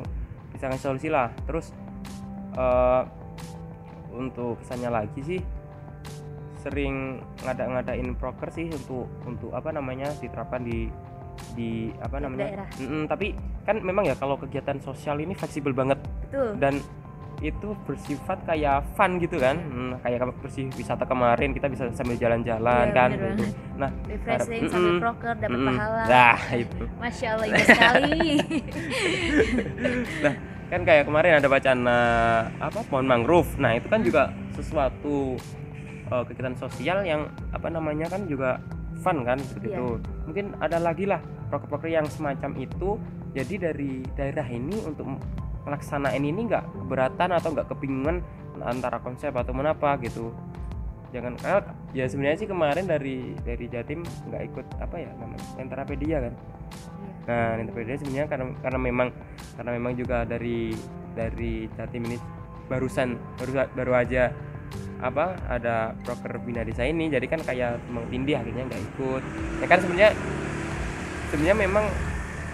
bisa 0.54 0.66
ngasih 0.70 0.86
solusi 0.90 1.08
lah. 1.10 1.30
Terus 1.46 1.74
e, 2.54 2.66
untuk 4.14 4.62
kesannya 4.62 4.90
lagi 4.94 5.22
sih 5.26 5.42
sering 6.64 7.20
ngada-ngadain 7.44 8.16
proker 8.16 8.48
sih 8.54 8.72
untuk 8.72 9.12
untuk 9.28 9.52
apa 9.52 9.76
namanya 9.76 10.16
diterapkan 10.24 10.64
di 10.64 10.88
di 11.58 11.92
apa 12.00 12.24
namanya? 12.24 12.70
mm 12.80 12.88
-mm, 12.88 13.04
tapi 13.10 13.36
kan 13.68 13.82
memang 13.84 14.08
ya 14.08 14.16
kalau 14.16 14.40
kegiatan 14.40 14.80
sosial 14.80 15.20
ini 15.20 15.36
fleksibel 15.36 15.74
banget. 15.76 16.00
Betul. 16.34 16.58
dan 16.58 16.82
itu 17.44 17.76
bersifat 17.84 18.40
kayak 18.44 18.88
fun 18.96 19.20
gitu 19.20 19.36
kan. 19.36 19.60
Hmm, 19.60 20.00
kayak 20.00 20.24
bersih 20.40 20.72
wisata 20.72 21.04
kemarin 21.04 21.52
kita 21.52 21.68
bisa 21.68 21.92
sambil 21.92 22.16
jalan-jalan 22.16 22.88
Iya, 22.88 22.96
kan 22.96 23.10
bener 23.12 23.20
gitu. 23.30 23.44
banget. 23.44 23.52
nah 23.74 23.90
refreshing 24.08 24.64
harap- 24.64 24.72
sambil 24.72 24.94
proker 24.98 25.34
dapat 25.36 25.52
mm-mm. 25.54 25.70
pahala. 25.70 26.04
Nah 26.06 26.40
itu. 26.56 26.84
Masya 26.98 27.28
allah 27.30 27.46
indah 27.46 27.68
sekali. 27.68 28.20
Nah 30.24 30.34
kan 30.72 30.82
kayak 30.82 31.06
kemarin 31.06 31.38
ada 31.38 31.48
wacana 31.48 31.98
apa 32.58 32.80
pohon 32.88 33.06
mangrove. 33.06 33.52
Nah 33.58 33.78
itu 33.78 33.86
kan 33.86 34.02
juga 34.02 34.32
sesuatu 34.52 35.38
uh, 36.10 36.24
kegiatan 36.24 36.56
sosial 36.56 37.04
yang 37.04 37.22
apa 37.52 37.68
namanya 37.68 38.08
kan 38.08 38.26
juga 38.26 38.58
fun 39.00 39.22
kan 39.22 39.38
seperti 39.38 39.70
Iya. 39.70 39.78
itu 39.78 39.88
mungkin 40.24 40.46
ada 40.58 40.80
lagi 40.80 41.04
lah 41.04 41.20
proker-proker 41.48 41.92
yang 41.92 42.08
semacam 42.08 42.56
itu. 42.58 42.98
Jadi 43.34 43.56
dari 43.58 43.92
daerah 44.14 44.46
ini 44.46 44.78
untuk 44.80 45.10
melaksanain 45.64 46.24
ini 46.24 46.48
nggak 46.48 46.64
keberatan 46.86 47.30
atau 47.32 47.50
nggak 47.56 47.68
kebingungan 47.72 48.20
antara 48.64 49.00
konsep 49.00 49.32
atau 49.36 49.52
apa 49.56 50.00
gitu. 50.04 50.32
Jangan 51.14 51.38
kayak 51.38 51.70
ya 51.94 52.10
sebenarnya 52.10 52.38
sih 52.42 52.50
kemarin 52.50 52.86
dari 52.90 53.38
dari 53.46 53.66
Jatim 53.70 54.02
nggak 54.02 54.44
ikut 54.50 54.66
apa 54.82 54.96
ya 54.98 55.10
namanya 55.18 55.46
Entrapedia 55.62 56.18
kan. 56.30 56.34
Nah, 57.24 57.56
Nintendopedia 57.56 57.96
sebenarnya 57.96 58.28
karena 58.28 58.46
karena 58.60 58.80
memang 58.80 59.08
karena 59.56 59.72
memang 59.80 59.94
juga 59.96 60.28
dari 60.28 60.76
dari 61.16 61.72
Jatim 61.78 62.04
ini 62.10 62.18
barusan 62.68 63.16
baru 63.40 63.70
baru 63.72 63.94
aja 63.96 64.34
apa 65.04 65.36
ada 65.48 65.96
proker 66.04 66.40
bina 66.44 66.68
desa 66.68 66.84
ini. 66.84 67.08
Jadi 67.08 67.26
kan 67.32 67.40
kayak 67.44 67.80
memang 67.88 68.12
tindih 68.12 68.36
akhirnya 68.40 68.64
nggak 68.68 68.82
ikut. 68.96 69.24
Ya 69.64 69.68
kan 69.72 69.80
sebenarnya 69.80 70.12
sebenarnya 71.32 71.58
memang 71.64 71.86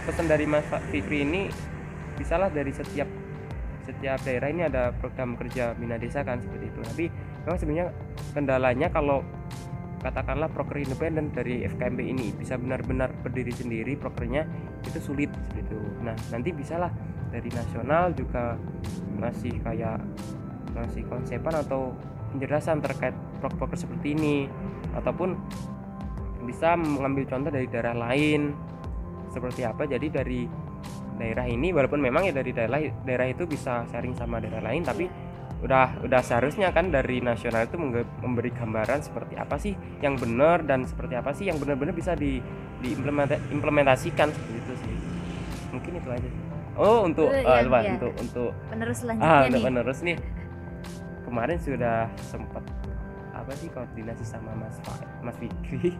pesan 0.05 0.25
dari 0.29 0.45
Mas 0.45 0.65
Fikri 0.93 1.25
ini 1.25 1.49
bisalah 2.19 2.51
dari 2.51 2.75
setiap 2.75 3.07
setiap 3.87 4.21
daerah 4.21 4.53
ini 4.53 4.67
ada 4.67 4.93
program 4.93 5.33
kerja 5.33 5.73
bina 5.73 5.97
desa 5.97 6.21
kan 6.21 6.37
seperti 6.43 6.69
itu. 6.69 6.79
Tapi 6.85 7.05
memang 7.47 7.57
sebenarnya 7.57 7.87
kendalanya 8.37 8.87
kalau 8.93 9.25
katakanlah 9.99 10.47
proker 10.47 10.79
independen 10.79 11.33
dari 11.33 11.65
FKMB 11.67 11.99
ini 11.99 12.31
bisa 12.31 12.55
benar-benar 12.55 13.11
berdiri 13.19 13.51
sendiri 13.51 13.99
prokernya 13.99 14.47
itu 14.85 14.99
sulit 15.01 15.33
seperti 15.33 15.73
itu. 15.73 15.81
Nah 16.05 16.15
nanti 16.29 16.49
bisalah 16.53 16.93
dari 17.33 17.49
nasional 17.51 18.13
juga 18.13 18.55
masih 19.17 19.57
kayak 19.65 19.99
masih 20.77 21.03
konsepan 21.09 21.65
atau 21.65 21.91
penjelasan 22.31 22.79
terkait 22.79 23.15
proker-proker 23.41 23.75
seperti 23.75 24.13
ini. 24.13 24.37
Ataupun 24.93 25.33
bisa 26.45 26.77
mengambil 26.77 27.25
contoh 27.25 27.51
dari 27.51 27.65
daerah 27.67 27.97
lain 27.97 28.53
seperti 29.29 29.65
apa. 29.65 29.85
Jadi 29.85 30.07
dari 30.09 30.41
daerah 31.19 31.45
ini 31.45 31.75
walaupun 31.75 31.99
memang 31.99 32.23
ya 32.25 32.33
dari 32.33 32.55
daerah 32.55 32.79
daerah 33.03 33.27
itu 33.27 33.43
bisa 33.43 33.83
sharing 33.91 34.15
sama 34.15 34.39
daerah 34.39 34.63
lain 34.63 34.87
tapi 34.87 35.05
udah 35.59 35.99
udah 36.07 36.23
seharusnya 36.23 36.71
kan 36.71 36.87
dari 36.87 37.19
nasional 37.19 37.67
itu 37.67 37.75
memberi 38.23 38.47
gambaran 38.55 39.03
seperti 39.03 39.35
apa 39.35 39.59
sih 39.59 39.75
yang 39.99 40.15
benar 40.15 40.63
dan 40.63 40.87
seperti 40.87 41.19
apa 41.19 41.35
sih 41.35 41.51
yang 41.51 41.59
benar-benar 41.59 41.91
bisa 41.91 42.15
di 42.15 42.39
diimplementasikan 42.79 44.31
seperti 44.31 44.55
itu 44.55 44.73
sih. 44.79 44.95
Mungkin 45.75 45.99
itu 45.99 46.07
aja 46.07 46.23
sih. 46.31 46.43
Oh 46.79 47.03
untuk 47.03 47.27
yang- 47.27 47.67
lupa, 47.67 47.83
ya. 47.83 47.99
untuk 47.99 48.13
untuk 48.23 48.51
penerus 48.71 49.03
ah 49.03 49.03
selanjutnya 49.03 49.35
untuk 49.43 49.59
nih. 49.59 49.67
penerus 49.67 49.99
nih. 49.99 50.17
Kemarin 51.27 51.57
sudah 51.59 52.07
sempat 52.23 52.63
apa 53.35 53.51
sih 53.59 53.67
koordinasi 53.67 54.23
sama 54.23 54.55
Mas 54.55 54.79
Fa 54.87 54.95
Mas 55.19 55.35
Fikri. 55.35 55.91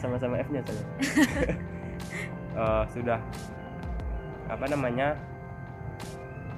sama-sama 0.00 0.40
F-nya 0.42 0.62
saya. 0.64 0.84
Eh, 2.58 2.84
sudah 2.90 3.22
apa 4.50 4.66
namanya? 4.66 5.14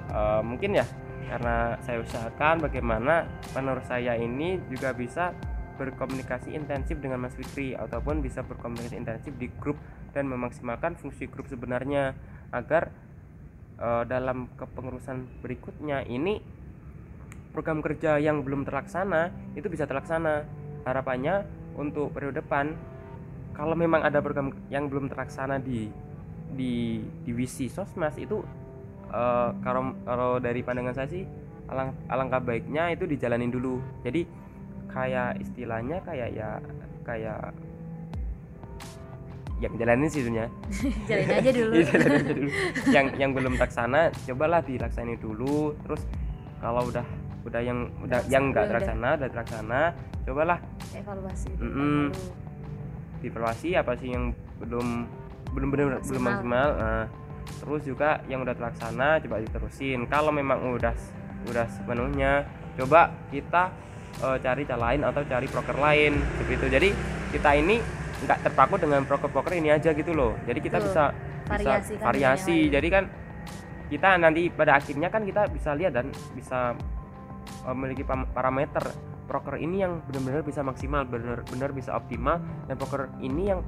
eh, 0.09 0.41
mungkin 0.41 0.81
ya 0.81 0.85
karena 1.29 1.79
saya 1.85 2.03
usahakan 2.03 2.59
bagaimana 2.59 3.29
menurut 3.53 3.85
saya 3.85 4.17
ini 4.17 4.59
juga 4.67 4.91
bisa 4.91 5.31
berkomunikasi 5.79 6.51
intensif 6.51 6.99
dengan 6.99 7.23
Mas 7.23 7.37
Fikri 7.37 7.71
ataupun 7.73 8.19
bisa 8.19 8.43
berkomunikasi 8.43 8.99
intensif 8.99 9.33
di 9.39 9.47
grup 9.61 9.79
dan 10.11 10.27
memaksimalkan 10.27 10.99
fungsi 10.99 11.31
grup 11.31 11.47
sebenarnya 11.47 12.17
agar 12.51 12.91
eh, 13.79 14.03
dalam 14.09 14.51
kepengurusan 14.59 15.41
berikutnya 15.45 16.03
ini 16.09 16.41
program 17.55 17.79
kerja 17.79 18.19
yang 18.19 18.43
belum 18.43 18.67
terlaksana 18.67 19.31
itu 19.55 19.67
bisa 19.67 19.87
terlaksana 19.87 20.43
harapannya 20.83 21.47
untuk 21.79 22.11
periode 22.11 22.43
depan 22.43 22.75
kalau 23.51 23.73
memang 23.73 24.01
ada 24.01 24.19
program 24.19 24.49
yang 24.67 24.87
belum 24.87 25.07
terlaksana 25.07 25.57
di 25.57 25.91
di 26.51 26.99
divisi 27.21 27.67
sosmas 27.67 28.15
itu 28.15 28.43
eh, 29.07 29.49
kalau 29.61 29.95
kalau 30.03 30.29
dari 30.37 30.59
pandangan 30.59 30.93
saya 30.93 31.09
sih 31.09 31.23
alang, 31.67 31.95
alangkah 32.05 32.39
baiknya 32.39 32.91
itu 32.91 33.05
dijalanin 33.05 33.47
dulu 33.47 33.79
jadi 34.01 34.27
kayak 34.87 35.39
istilahnya 35.39 36.03
kayak 36.03 36.29
ya 36.31 36.59
kayak 37.01 37.55
yang 39.57 39.73
jalanin 39.77 40.09
sih 40.09 40.21
sebenarnya 40.21 40.49
jalanin 41.07 41.35
aja 41.37 41.51
dulu 41.59 41.73
Iya, 41.73 41.85
jalanin 41.87 42.17
aja 42.17 42.33
dulu. 42.33 42.49
yang 42.89 43.05
yang 43.15 43.31
belum 43.31 43.53
terlaksana 43.55 44.01
cobalah 44.25 44.59
dilaksanain 44.61 45.19
dulu 45.21 45.77
terus 45.79 46.01
kalau 46.57 46.83
udah 46.83 47.05
udah 47.41 47.61
yang 47.61 47.89
udah 48.01 48.19
Terlaksana, 48.19 48.33
yang 48.33 48.43
nggak 48.49 48.61
udah. 48.61 48.69
terlaksana 48.69 49.09
udah 49.15 49.29
terlaksana 49.29 49.81
cobalah 50.21 50.59
evaluasi 50.93 51.49
Mm-mm. 51.55 52.09
dulu. 52.09 52.21
Dievaluasi 53.21 53.77
apa 53.77 53.93
sih 53.97 54.11
yang 54.13 54.33
belum 54.59 55.05
belum 55.51 55.67
benar 55.69 55.85
belum 55.85 56.21
Maksimal. 56.21 56.25
maksimal 56.41 56.69
nah, 56.77 57.05
terus 57.61 57.81
juga 57.85 58.09
yang 58.31 58.41
udah 58.41 58.55
terlaksana 58.55 59.19
coba 59.21 59.35
diterusin. 59.43 60.07
Kalau 60.07 60.31
memang 60.33 60.61
udah 60.73 60.93
udah 61.49 61.65
sepenuhnya 61.69 62.45
coba 62.77 63.11
kita 63.33 63.73
eh, 64.21 64.37
cari 64.41 64.63
cara 64.65 64.81
lain 64.91 65.01
atau 65.05 65.21
cari 65.25 65.47
proker 65.49 65.77
lain 65.77 66.13
seperti 66.17 66.53
itu 66.57 66.67
jadi 66.69 66.89
kita 67.31 67.49
ini 67.57 67.75
nggak 68.21 68.39
terpaku 68.45 68.77
dengan 68.77 69.01
proker-proker 69.05 69.57
ini 69.57 69.73
aja 69.73 69.91
gitu 69.97 70.13
loh. 70.13 70.37
Jadi 70.45 70.59
kita 70.61 70.77
Betul. 70.77 70.89
bisa 70.93 71.03
bisa 71.11 71.51
Variasi 71.51 71.93
kan 71.99 72.05
variasi. 72.07 72.57
jadi 72.71 72.87
kan 72.87 73.03
kita 73.91 74.09
nanti 74.23 74.47
pada 74.47 74.79
akhirnya 74.79 75.11
kan 75.11 75.27
kita 75.27 75.51
bisa 75.51 75.75
lihat 75.75 75.91
dan 75.91 76.13
bisa 76.37 76.77
eh, 77.67 77.73
memiliki 77.75 78.05
parameter 78.07 79.10
proker 79.25 79.57
ini 79.57 79.83
yang 79.83 80.01
benar-benar 80.09 80.43
bisa 80.43 80.61
maksimal 80.61 81.05
benar-benar 81.05 81.69
bisa 81.71 81.95
optimal 81.95 82.41
dan 82.67 82.75
proker 82.75 83.07
ini 83.21 83.53
yang 83.53 83.59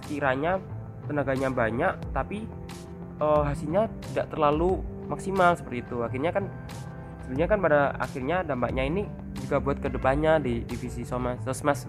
sekiranya 0.00 0.62
tenaganya 1.06 1.48
banyak 1.50 1.92
tapi 2.14 2.46
eh, 3.20 3.42
hasilnya 3.44 3.90
tidak 4.12 4.26
terlalu 4.32 4.80
maksimal 5.10 5.58
seperti 5.58 5.82
itu. 5.82 5.96
Akhirnya 6.06 6.30
kan 6.30 6.46
sebenarnya 7.26 7.48
kan 7.50 7.58
pada 7.58 7.80
akhirnya 7.98 8.36
dampaknya 8.46 8.82
ini 8.86 9.02
juga 9.42 9.58
buat 9.58 9.82
ke 9.82 9.90
depannya 9.90 10.38
di 10.38 10.62
divisi 10.62 11.02
sosmas 11.02 11.42
sosmas. 11.42 11.86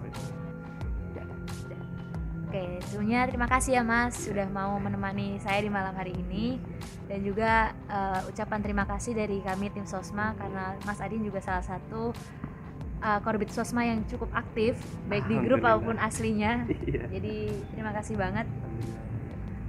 Oke, 2.52 2.84
sebelumnya 2.84 3.24
terima 3.24 3.48
kasih 3.48 3.80
ya 3.80 3.82
Mas 3.82 4.12
sudah 4.28 4.44
mau 4.52 4.76
menemani 4.76 5.40
saya 5.40 5.64
di 5.64 5.72
malam 5.72 5.96
hari 5.96 6.12
ini. 6.12 6.60
Dan 7.08 7.24
juga 7.24 7.72
eh, 7.88 8.28
ucapan 8.28 8.60
terima 8.60 8.84
kasih 8.84 9.16
dari 9.16 9.40
kami 9.40 9.72
tim 9.72 9.88
Sosma 9.88 10.36
karena 10.36 10.76
Mas 10.84 11.00
Adin 11.00 11.24
juga 11.24 11.40
salah 11.40 11.64
satu 11.64 12.12
eh, 13.02 13.18
korbit 13.26 13.50
Sosma 13.50 13.82
yang 13.82 14.06
cukup 14.06 14.30
aktif 14.32 14.78
baik 15.10 15.26
di 15.26 15.36
grup 15.42 15.60
maupun 15.66 15.98
aslinya. 15.98 16.64
Iya. 16.86 17.10
Jadi 17.10 17.36
terima 17.74 17.92
kasih 17.92 18.14
banget. 18.16 18.46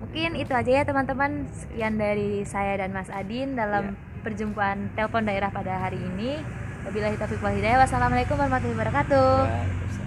Mungkin 0.04 0.38
itu 0.38 0.54
aja 0.54 0.72
ya 0.72 0.84
teman-teman. 0.86 1.50
Sekian 1.52 1.98
dari 1.98 2.46
saya 2.46 2.78
dan 2.78 2.94
Mas 2.94 3.10
Adin 3.10 3.58
dalam 3.58 3.98
perjumpaan 4.22 4.94
telepon 4.94 5.26
daerah 5.26 5.50
pada 5.50 5.80
hari 5.82 5.98
ini. 5.98 6.38
Wabillahi 6.84 7.16
taufiq 7.18 7.40
wal 7.40 7.56
hidayah. 7.56 7.82
Wassalamualaikum 7.82 8.36
warahmatullahi 8.36 8.78
wabarakatuh. 8.78 9.32
Waalaikumsalam. 9.48 10.03